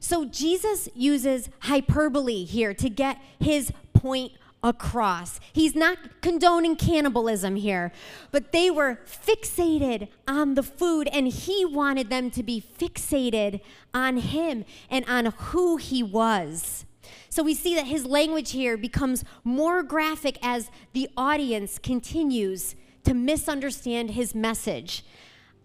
So 0.00 0.24
Jesus 0.24 0.88
uses 0.94 1.48
hyperbole 1.60 2.44
here 2.44 2.74
to 2.74 2.88
get 2.88 3.20
his 3.40 3.72
point 3.92 4.32
across. 4.62 5.40
He's 5.52 5.74
not 5.74 5.98
condoning 6.20 6.76
cannibalism 6.76 7.56
here, 7.56 7.92
but 8.32 8.52
they 8.52 8.70
were 8.70 8.98
fixated 9.06 10.08
on 10.26 10.54
the 10.54 10.62
food, 10.62 11.08
and 11.12 11.28
he 11.28 11.64
wanted 11.64 12.10
them 12.10 12.30
to 12.32 12.42
be 12.42 12.60
fixated 12.60 13.60
on 13.94 14.18
him 14.18 14.64
and 14.90 15.04
on 15.08 15.26
who 15.26 15.76
he 15.76 16.02
was. 16.02 16.84
So 17.30 17.42
we 17.42 17.54
see 17.54 17.74
that 17.76 17.86
his 17.86 18.04
language 18.04 18.50
here 18.50 18.76
becomes 18.76 19.24
more 19.44 19.82
graphic 19.82 20.38
as 20.42 20.70
the 20.92 21.08
audience 21.16 21.78
continues 21.78 22.74
to 23.04 23.14
misunderstand 23.14 24.10
his 24.10 24.34
message. 24.34 25.04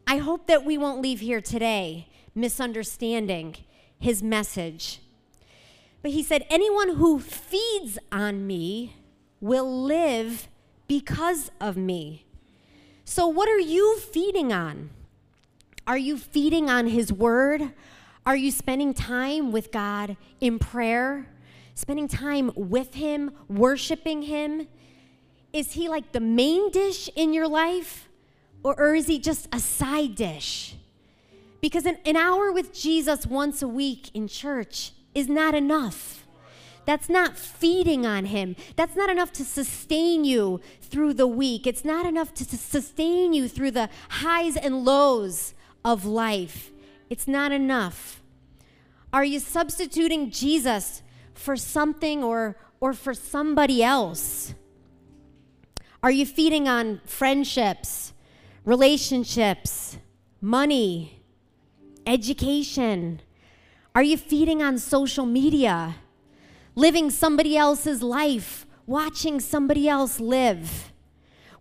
I 0.06 0.18
hope 0.18 0.48
that 0.48 0.66
we 0.66 0.78
won't 0.78 1.02
leave 1.02 1.22
here 1.22 1.42
today 1.42 2.08
misunderstanding 2.36 3.56
his 4.00 4.22
message. 4.22 5.00
But 6.02 6.12
he 6.12 6.22
said, 6.22 6.46
Anyone 6.50 6.96
who 6.96 7.20
feeds 7.20 7.98
on 8.12 8.46
me 8.46 8.96
will 9.40 9.84
live 9.84 10.48
because 10.88 11.52
of 11.60 11.78
me. 11.78 12.26
So, 13.06 13.28
what 13.28 13.50
are 13.50 13.60
you 13.60 13.98
feeding 14.00 14.52
on? 14.52 14.90
Are 15.86 15.98
you 15.98 16.18
feeding 16.18 16.70
on 16.70 16.88
his 16.88 17.12
word? 17.12 17.74
Are 18.26 18.36
you 18.36 18.52
spending 18.52 18.94
time 18.94 19.52
with 19.52 19.72
God 19.72 20.16
in 20.40 20.60
prayer? 20.60 21.28
Spending 21.76 22.08
time 22.08 22.52
with 22.56 22.94
him, 22.94 23.32
worshiping 23.50 24.24
him? 24.24 24.68
Is 25.52 25.74
he 25.74 25.90
like 25.90 26.12
the 26.12 26.20
main 26.20 26.72
dish 26.72 27.10
in 27.16 27.34
your 27.34 27.48
life? 27.48 28.08
Or, 28.64 28.80
or 28.80 28.96
is 28.96 29.08
he 29.08 29.20
just 29.20 29.48
a 29.52 29.60
side 29.60 30.16
dish? 30.16 30.76
Because 31.62 31.86
an, 31.86 31.98
an 32.06 32.16
hour 32.16 32.52
with 32.52 32.74
Jesus 32.74 33.26
once 33.26 33.62
a 33.62 33.68
week 33.68 34.10
in 34.14 34.28
church 34.28 34.92
is 35.14 35.28
not 35.28 35.54
enough. 35.54 36.26
That's 36.86 37.08
not 37.08 37.38
feeding 37.38 38.06
on 38.06 38.26
Him. 38.26 38.56
That's 38.76 38.96
not 38.96 39.10
enough 39.10 39.32
to 39.34 39.46
sustain 39.46 40.26
you 40.26 40.60
through 40.82 41.14
the 41.14 41.28
week. 41.28 41.66
It's 41.66 41.86
not 41.86 42.06
enough 42.06 42.34
to 42.36 42.46
sustain 42.46 43.34
you 43.34 43.48
through 43.48 43.72
the 43.72 43.90
highs 44.10 44.58
and 44.58 44.84
lows 44.84 45.54
of 45.86 46.06
life. 46.06 46.72
It's 47.10 47.28
not 47.28 47.52
enough. 47.52 48.22
Are 49.12 49.24
you 49.24 49.40
substituting 49.40 50.32
Jesus 50.32 51.04
for 51.34 51.56
something 51.56 52.24
or, 52.24 52.58
or 52.80 52.94
for 52.94 53.14
somebody 53.14 53.84
else? 53.84 54.54
Are 56.02 56.12
you 56.12 56.26
feeding 56.26 56.68
on 56.68 57.00
friendships, 57.06 58.13
relationships, 58.66 59.98
money, 60.42 61.22
education? 62.06 63.22
Are 63.96 64.04
you 64.04 64.18
feeding 64.18 64.62
on 64.62 64.78
social 64.78 65.26
media? 65.26 65.96
Living 66.76 67.10
somebody 67.10 67.56
else's 67.56 68.02
life, 68.02 68.66
watching 68.88 69.40
somebody 69.40 69.88
else 69.88 70.20
live? 70.20 70.92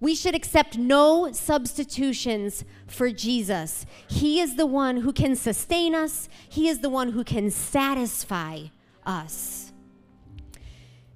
We 0.01 0.15
should 0.17 0.35
accept 0.35 0.77
no 0.77 1.31
substitutions 1.33 2.65
for 2.89 3.11
Jesus. 3.13 3.87
He 4.09 4.41
is 4.41 4.57
the 4.57 4.67
one 4.67 4.99
who 4.99 5.13
can 5.13 5.37
sustain 5.37 5.95
us, 5.95 6.29
He 6.49 6.69
is 6.69 6.81
the 6.81 6.89
one 6.89 7.11
who 7.11 7.23
can 7.23 7.51
satisfy 7.51 8.65
us. 9.07 9.73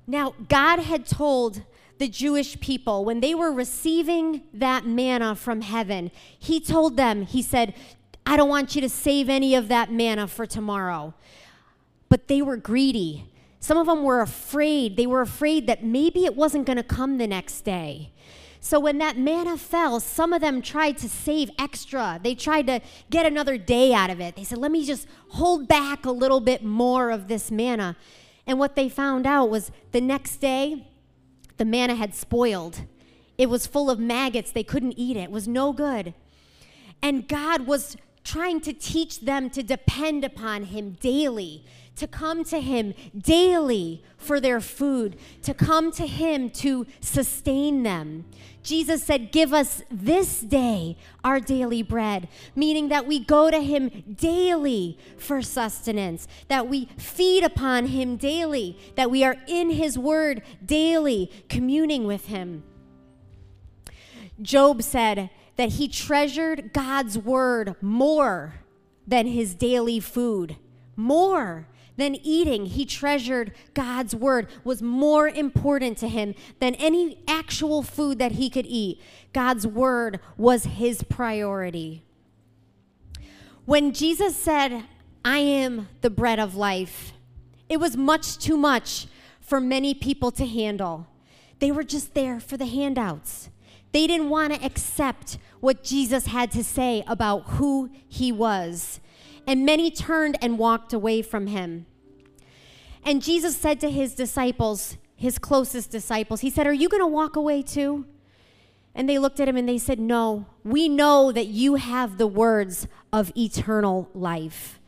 Now, 0.07 0.35
God 0.49 0.79
had 0.79 1.05
told 1.05 1.63
the 1.99 2.09
Jewish 2.09 2.61
people 2.61 3.05
when 3.05 3.21
they 3.21 3.35
were 3.35 3.53
receiving 3.53 4.43
that 4.53 4.87
manna 4.87 5.35
from 5.35 5.63
heaven, 5.63 6.11
He 6.39 6.61
told 6.61 6.97
them, 6.97 7.23
He 7.23 7.43
said, 7.43 7.75
I 8.25 8.37
don't 8.37 8.49
want 8.49 8.75
you 8.75 8.81
to 8.81 8.89
save 8.89 9.29
any 9.29 9.55
of 9.55 9.69
that 9.69 9.91
manna 9.91 10.27
for 10.27 10.47
tomorrow. 10.47 11.15
But 12.09 12.29
they 12.29 12.43
were 12.43 12.57
greedy. 12.57 13.33
Some 13.61 13.79
of 13.79 13.87
them 13.87 14.03
were 14.03 14.21
afraid. 14.21 14.97
They 14.97 15.07
were 15.07 15.21
afraid 15.21 15.67
that 15.67 15.85
maybe 15.85 16.25
it 16.25 16.37
wasn't 16.37 16.67
going 16.67 16.77
to 16.77 16.83
come 16.83 17.19
the 17.19 17.27
next 17.27 17.63
day. 17.63 18.13
So 18.61 18.81
when 18.81 18.99
that 18.99 19.17
manna 19.17 19.57
fell, 19.57 20.01
some 20.01 20.33
of 20.33 20.41
them 20.41 20.61
tried 20.61 20.99
to 20.99 21.09
save 21.09 21.51
extra. 21.57 22.19
They 22.21 22.35
tried 22.35 22.67
to 22.67 22.81
get 23.11 23.25
another 23.25 23.57
day 23.57 23.93
out 23.95 24.11
of 24.11 24.21
it. 24.21 24.35
They 24.35 24.43
said, 24.43 24.59
let 24.59 24.73
me 24.73 24.85
just 24.85 25.07
hold 25.29 25.69
back 25.69 26.05
a 26.05 26.11
little 26.11 26.41
bit 26.41 26.65
more 26.65 27.11
of 27.11 27.29
this 27.29 27.51
manna. 27.51 27.97
And 28.45 28.59
what 28.59 28.75
they 28.75 28.89
found 28.89 29.25
out 29.25 29.51
was 29.51 29.71
the 29.93 30.01
next 30.01 30.39
day, 30.39 30.89
the 31.57 31.65
manna 31.65 31.95
had 31.95 32.15
spoiled. 32.15 32.83
It 33.39 33.51
was 33.51 33.67
full 33.67 33.91
of 33.91 33.99
maggots. 33.99 34.51
They 34.51 34.65
couldn't 34.65 34.99
eat 34.99 35.17
it. 35.17 35.25
It 35.25 35.31
was 35.31 35.47
no 35.47 35.73
good. 35.73 36.15
And 37.03 37.29
God 37.29 37.67
was 37.67 37.97
trying 38.25 38.61
to 38.63 38.73
teach 38.73 39.21
them 39.21 39.51
to 39.51 39.63
depend 39.63 40.25
upon 40.25 40.65
Him 40.65 40.97
daily, 41.01 41.65
to 41.97 42.07
come 42.07 42.45
to 42.45 42.61
Him 42.61 42.95
daily 43.17 44.03
for 44.17 44.41
their 44.41 44.61
food, 44.61 45.17
to 45.43 45.55
come 45.55 45.91
to 45.93 46.07
Him 46.07 46.51
to 46.51 46.87
sustain 47.01 47.83
them. 47.83 48.25
Jesus 48.63 49.03
said, 49.05 49.33
Give 49.33 49.53
us 49.53 49.83
this 49.91 50.41
day 50.41 50.97
our 51.25 51.41
daily 51.41 51.83
bread, 51.83 52.29
meaning 52.55 52.89
that 52.89 53.07
we 53.07 53.19
go 53.19 53.51
to 53.51 53.61
Him 53.61 53.91
daily 54.17 54.99
for 55.19 55.43
sustenance, 55.43 56.29
that 56.49 56.69
we 56.69 56.89
feed 56.97 57.45
upon 57.45 57.87
Him 57.87 58.17
daily, 58.17 58.79
that 58.97 59.11
we 59.11 59.25
are 59.25 59.37
in 59.47 59.71
His 59.71 59.99
Word 59.99 60.43
daily, 60.65 61.31
communing 61.49 62.07
with 62.07 62.27
Him. 62.27 62.63
Job 64.43 64.83
said, 64.83 65.31
that 65.57 65.71
he 65.71 65.89
treasured 65.89 66.73
God's 66.73 67.19
word 67.19 67.75
more 67.81 68.55
than 69.07 69.27
his 69.27 69.55
daily 69.55 70.01
food. 70.01 70.57
More 70.95 71.67
than 71.97 72.15
eating, 72.17 72.67
he 72.67 72.85
treasured 72.85 73.53
God's 73.75 74.15
word 74.15 74.49
was 74.65 74.83
more 74.83 75.29
important 75.29 75.99
to 75.99 76.09
him 76.09 76.35
than 76.61 76.75
any 76.77 77.23
actual 77.27 77.83
food 77.83 78.19
that 78.19 78.33
he 78.33 78.51
could 78.51 78.67
eat. 78.67 79.01
God's 79.33 79.67
word 79.67 80.21
was 80.37 80.65
his 80.65 81.03
priority. 81.03 82.03
When 83.65 83.93
Jesus 83.93 84.37
said, 84.37 84.85
I 85.25 85.39
am 85.39 85.89
the 86.03 86.11
bread 86.11 86.39
of 86.39 86.55
life, 86.55 87.13
it 87.69 87.79
was 87.79 87.97
much 87.97 88.39
too 88.39 88.57
much 88.57 89.09
for 89.41 89.61
many 89.61 89.95
people 89.95 90.31
to 90.33 90.47
handle. 90.47 91.07
They 91.59 91.73
were 91.73 91.83
just 91.83 92.15
there 92.15 92.39
for 92.39 92.57
the 92.57 92.67
handouts. 92.67 93.49
They 93.93 94.07
didn't 94.07 94.29
want 94.29 94.53
to 94.53 94.65
accept 94.65 95.39
what 95.61 95.83
Jesus 95.83 96.27
had 96.27 96.51
to 96.53 96.63
say 96.63 97.03
about 97.07 97.45
who 97.45 97.91
he 98.09 98.31
was. 98.31 99.01
And 99.47 99.65
many 99.65 99.91
turned 99.91 100.37
and 100.43 100.59
walked 100.59 100.93
away 100.93 101.23
from 101.23 101.47
him. 101.47 101.87
And 103.05 103.23
Jesus 103.23 103.57
said 103.57 103.81
to 103.81 103.91
his 103.91 104.15
disciples, 104.15 104.97
his 105.17 105.39
closest 105.39 105.91
disciples, 105.91 106.43
He 106.43 106.51
said, 106.51 106.67
Are 106.67 106.73
you 106.73 106.89
going 106.89 107.03
to 107.03 107.07
walk 107.07 107.37
away 107.37 107.63
too? 107.63 108.05
And 108.95 109.09
they 109.09 109.19
looked 109.19 109.41
at 109.41 109.49
him 109.49 109.57
and 109.57 109.69
they 109.69 109.79
said, 109.79 109.99
No, 109.99 110.47
we 110.63 110.89
know 110.89 111.33
that 111.33 111.47
you 111.47 111.77
have 111.77 112.19
the 112.19 112.27
words 112.27 112.87
of 113.13 113.33
eternal 113.37 114.11
life. 114.15 114.79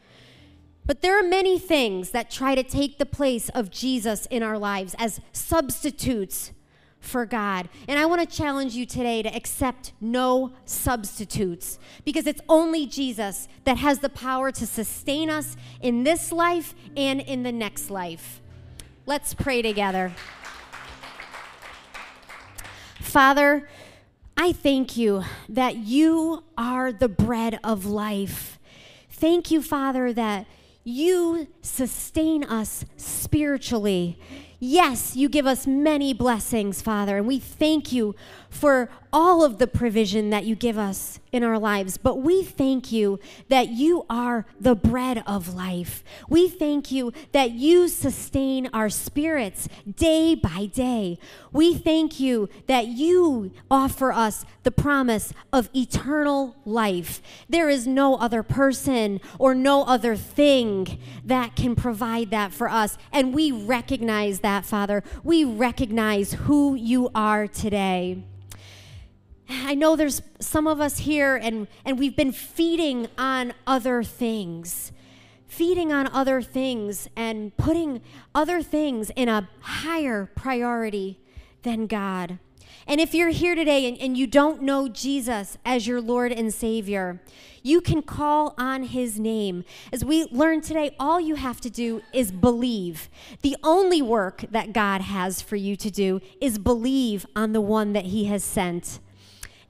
But 0.85 1.03
there 1.03 1.19
are 1.19 1.27
many 1.27 1.59
things 1.59 2.11
that 2.11 2.31
try 2.31 2.55
to 2.55 2.63
take 2.63 2.99
the 2.99 3.07
place 3.07 3.49
of 3.51 3.71
Jesus 3.71 4.27
in 4.27 4.43
our 4.43 4.59
lives 4.59 4.95
as 4.99 5.21
substitutes 5.33 6.53
for 7.01 7.25
God. 7.25 7.69
And 7.87 7.99
I 7.99 8.07
want 8.07 8.29
to 8.29 8.37
challenge 8.37 8.75
you 8.75 8.87
today 8.87 9.23
to 9.23 9.35
accept 9.35 9.93
no 10.01 10.53
substitutes 10.65 11.79
because 12.05 12.27
it's 12.27 12.41
only 12.49 12.87
Jesus 12.87 13.49
that 13.65 13.79
has 13.79 14.01
the 14.01 14.09
power 14.09 14.51
to 14.53 14.67
sustain 14.67 15.31
us 15.31 15.57
in 15.81 16.05
this 16.05 16.33
life 16.33 16.75
and 16.97 17.21
in 17.21 17.43
the 17.43 17.53
next 17.53 17.91
life. 17.91 18.41
Let's 19.07 19.33
pray 19.33 19.63
together. 19.63 20.13
Father, 23.01 23.69
I 24.37 24.53
thank 24.53 24.97
you 24.97 25.25
that 25.49 25.77
you 25.77 26.45
are 26.57 26.93
the 26.93 27.09
bread 27.09 27.59
of 27.65 27.87
life. 27.87 28.59
Thank 29.11 29.51
you, 29.51 29.63
Father, 29.63 30.13
that 30.13 30.47
you 30.85 31.49
sustain 31.61 32.45
us 32.45 32.85
spiritually. 32.97 34.19
Yes, 34.61 35.15
you 35.15 35.29
give 35.29 35.47
us 35.47 35.69
many 35.69 36.13
blessings, 36.13 36.83
Father, 36.83 37.17
and 37.17 37.29
we 37.29 37.39
thank 37.39 37.93
you 37.93 38.17
for 38.51 38.89
all 39.13 39.45
of 39.45 39.59
the 39.59 39.67
provision 39.67 40.31
that 40.31 40.45
you 40.45 40.55
give 40.55 40.79
us 40.79 41.19
in 41.33 41.43
our 41.43 41.59
lives. 41.59 41.97
But 41.97 42.17
we 42.17 42.43
thank 42.43 42.93
you 42.93 43.19
that 43.49 43.69
you 43.69 44.05
are 44.09 44.47
the 44.61 44.75
bread 44.75 45.23
of 45.27 45.55
life. 45.55 46.03
We 46.29 46.49
thank 46.49 46.91
you 46.91 47.13
that 47.33 47.53
you 47.53 47.89
sustain 47.89 48.69
our 48.73 48.89
spirits 48.89 49.69
day 49.97 50.35
by 50.35 50.67
day. 50.67 51.19
We 51.53 51.75
thank 51.75 52.21
you 52.21 52.49
that 52.67 52.87
you 52.87 53.53
offer 53.71 54.13
us 54.13 54.45
the 54.63 54.71
promise 54.71 55.33
of 55.53 55.71
eternal 55.75 56.57
life. 56.65 57.23
There 57.49 57.69
is 57.69 57.87
no 57.87 58.17
other 58.17 58.43
person 58.43 59.21
or 59.39 59.55
no 59.55 59.85
other 59.85 60.17
thing 60.17 60.99
that 61.25 61.57
can 61.57 61.75
provide 61.75 62.31
that 62.31 62.53
for 62.53 62.69
us. 62.69 62.99
And 63.13 63.35
we 63.35 63.53
recognize 63.53 64.41
that, 64.41 64.65
Father. 64.65 65.03
We 65.25 65.45
recognize 65.45 66.33
who 66.33 66.75
you 66.75 67.11
are 67.15 67.47
today. 67.47 68.25
I 69.49 69.75
know 69.75 69.97
there's 69.97 70.21
some 70.41 70.67
of 70.67 70.81
us 70.81 70.99
here 70.99 71.37
and, 71.37 71.69
and 71.85 71.99
we've 71.99 72.17
been 72.17 72.33
feeding 72.33 73.09
on 73.17 73.55
other 73.67 74.03
things, 74.03 74.93
feeding 75.47 75.93
on 75.93 76.07
other 76.09 76.43
things 76.43 77.09
and 77.17 77.57
putting 77.57 78.03
other 78.35 78.63
things 78.63 79.11
in 79.17 79.29
a 79.29 79.49
higher 79.61 80.31
priority 80.35 81.19
than 81.63 81.87
God. 81.87 82.39
And 82.87 83.01
if 83.01 83.15
you're 83.15 83.31
here 83.31 83.55
today 83.55 83.87
and, 83.87 83.99
and 83.99 84.17
you 84.17 84.27
don't 84.27 84.63
know 84.63 84.89
Jesus 84.89 85.59
as 85.65 85.87
your 85.87 86.01
Lord 86.01 86.33
and 86.33 86.53
Savior, 86.53 87.21
you 87.63 87.81
can 87.81 88.03
call 88.03 88.55
on 88.57 88.85
his 88.85 89.19
name. 89.19 89.65
As 89.93 90.05
we 90.05 90.25
learn 90.31 90.61
today, 90.63 90.95
all 90.99 91.21
you 91.21 91.35
have 91.35 91.61
to 91.63 91.71
do 91.71 92.03
is 92.13 92.33
believe. 92.33 93.11
The 93.43 93.57
only 93.63 94.01
work 94.01 94.45
that 94.51 94.73
God 94.73 95.03
has 95.03 95.43
for 95.43 95.57
you 95.57 95.77
to 95.77 95.91
do 95.91 96.21
is 96.41 96.59
believe 96.59 97.27
on 97.37 97.53
the 97.53 97.61
one 97.61 97.93
that 97.93 98.07
he 98.07 98.25
has 98.27 98.43
sent. 98.43 99.01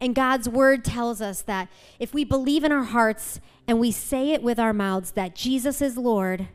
And 0.01 0.15
God's 0.15 0.49
word 0.49 0.85
tells 0.85 1.21
us 1.21 1.43
that 1.43 1.69
if 1.99 2.15
we 2.15 2.25
believe 2.25 2.65
in 2.65 2.73
our 2.73 2.85
hearts 2.85 3.41
and 3.67 3.81
we 3.81 3.91
say 3.91 4.31
it 4.31 4.43
with 4.43 4.59
our 4.59 4.73
mouths 4.73 5.13
that 5.13 5.35
Jesus 5.35 5.83
is 5.83 5.97
Lord, 5.97 6.49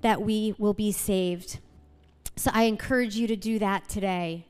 that 0.00 0.22
we 0.22 0.54
will 0.58 0.74
be 0.74 0.92
saved. 0.92 1.58
So 2.36 2.50
I 2.52 2.64
encourage 2.64 3.16
you 3.16 3.26
to 3.26 3.36
do 3.36 3.58
that 3.58 3.88
today. 3.88 4.46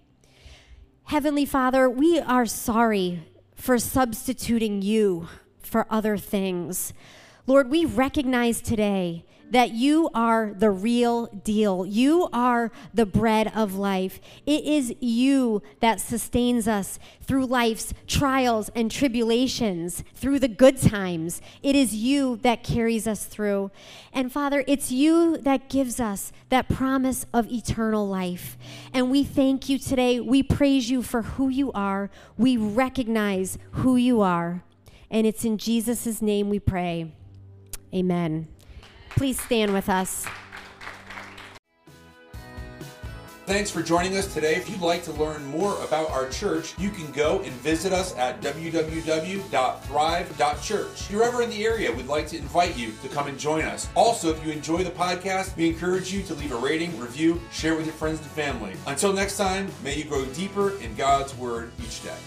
Heavenly 1.05 1.47
Father, 1.47 1.89
we 1.89 2.19
are 2.21 2.47
sorry 2.47 3.23
for 3.55 3.79
substituting 3.79 4.83
you 4.83 5.29
for 5.63 5.87
other 5.91 6.17
things. 6.17 6.93
Lord, 7.47 7.71
we 7.71 7.85
recognize 7.85 8.61
today 8.61 9.25
that 9.51 9.73
you 9.73 10.11
are 10.15 10.53
the 10.57 10.71
real 10.71 11.27
deal. 11.27 11.87
You 11.87 12.29
are 12.33 12.71
the 12.93 13.07
bread 13.07 13.53
of 13.55 13.75
life. 13.75 14.21
It 14.47 14.65
is 14.65 14.95
you 15.01 15.63
that 15.81 16.01
sustains 16.01 16.69
us 16.69 16.99
through 17.23 17.47
life's 17.47 17.95
trials 18.07 18.71
and 18.75 18.91
tribulations, 18.91 20.05
through 20.15 20.39
the 20.39 20.49
good 20.49 20.77
times. 20.77 21.41
It 21.63 21.77
is 21.77 21.95
you 21.95 22.37
that 22.43 22.65
carries 22.65 23.07
us 23.07 23.25
through. 23.25 23.71
And 24.13 24.33
Father, 24.33 24.65
it's 24.67 24.91
you 24.91 25.39
that 25.39 25.69
gives 25.69 26.01
us 26.01 26.33
that 26.49 26.69
promise 26.69 27.27
of 27.33 27.51
eternal 27.51 28.07
life. 28.09 28.57
And 28.93 29.11
we 29.11 29.25
thank 29.25 29.69
you 29.69 29.79
today. 29.79 30.21
We 30.21 30.43
praise 30.43 30.91
you 30.91 31.03
for 31.03 31.23
who 31.23 31.49
you 31.49 31.73
are. 31.73 32.11
We 32.37 32.57
recognize 32.57 33.59
who 33.73 33.97
you 33.97 34.21
are. 34.21 34.63
And 35.11 35.27
it's 35.27 35.45
in 35.45 35.59
Jesus' 35.59 36.21
name 36.21 36.51
we 36.51 36.59
pray. 36.59 37.13
Amen. 37.95 38.49
Please 39.11 39.41
stand 39.41 39.73
with 39.73 39.89
us. 39.89 40.27
Thanks 43.49 43.71
for 43.71 43.83
joining 43.83 44.15
us 44.15 44.33
today. 44.35 44.57
If 44.57 44.69
you'd 44.69 44.83
like 44.83 45.03
to 45.05 45.13
learn 45.13 45.43
more 45.47 45.83
about 45.83 46.11
our 46.11 46.29
church, 46.29 46.79
you 46.79 46.91
can 46.91 47.11
go 47.13 47.41
and 47.41 47.51
visit 47.55 47.95
us 47.95 48.15
at 48.19 48.43
www.thrive.church. 48.43 51.01
If 51.01 51.11
you're 51.11 51.23
ever 51.23 51.41
in 51.41 51.49
the 51.49 51.65
area, 51.65 51.91
we'd 51.91 52.09
like 52.09 52.29
to 52.29 52.37
invite 52.37 52.77
you 52.77 52.93
to 53.03 53.09
come 53.09 53.27
and 53.27 53.39
join 53.39 53.65
us. 53.65 53.89
Also, 53.95 54.29
if 54.29 54.45
you 54.45 54.53
enjoy 54.53 54.85
the 54.85 54.91
podcast, 54.91 55.57
we 55.57 55.67
encourage 55.67 56.13
you 56.13 56.23
to 56.25 56.35
leave 56.35 56.53
a 56.53 56.57
rating, 56.57 57.01
review, 57.01 57.41
share 57.51 57.75
with 57.75 57.87
your 57.87 57.95
friends 57.95 58.21
and 58.21 58.29
family. 58.29 58.75
Until 58.87 59.15
next 59.15 59.39
time, 59.39 59.69
may 59.83 59.97
you 59.97 60.05
grow 60.05 60.27
deeper 60.27 60.79
in 60.81 60.95
God's 60.95 61.35
Word 61.35 61.73
each 61.83 62.05
day. 62.05 62.19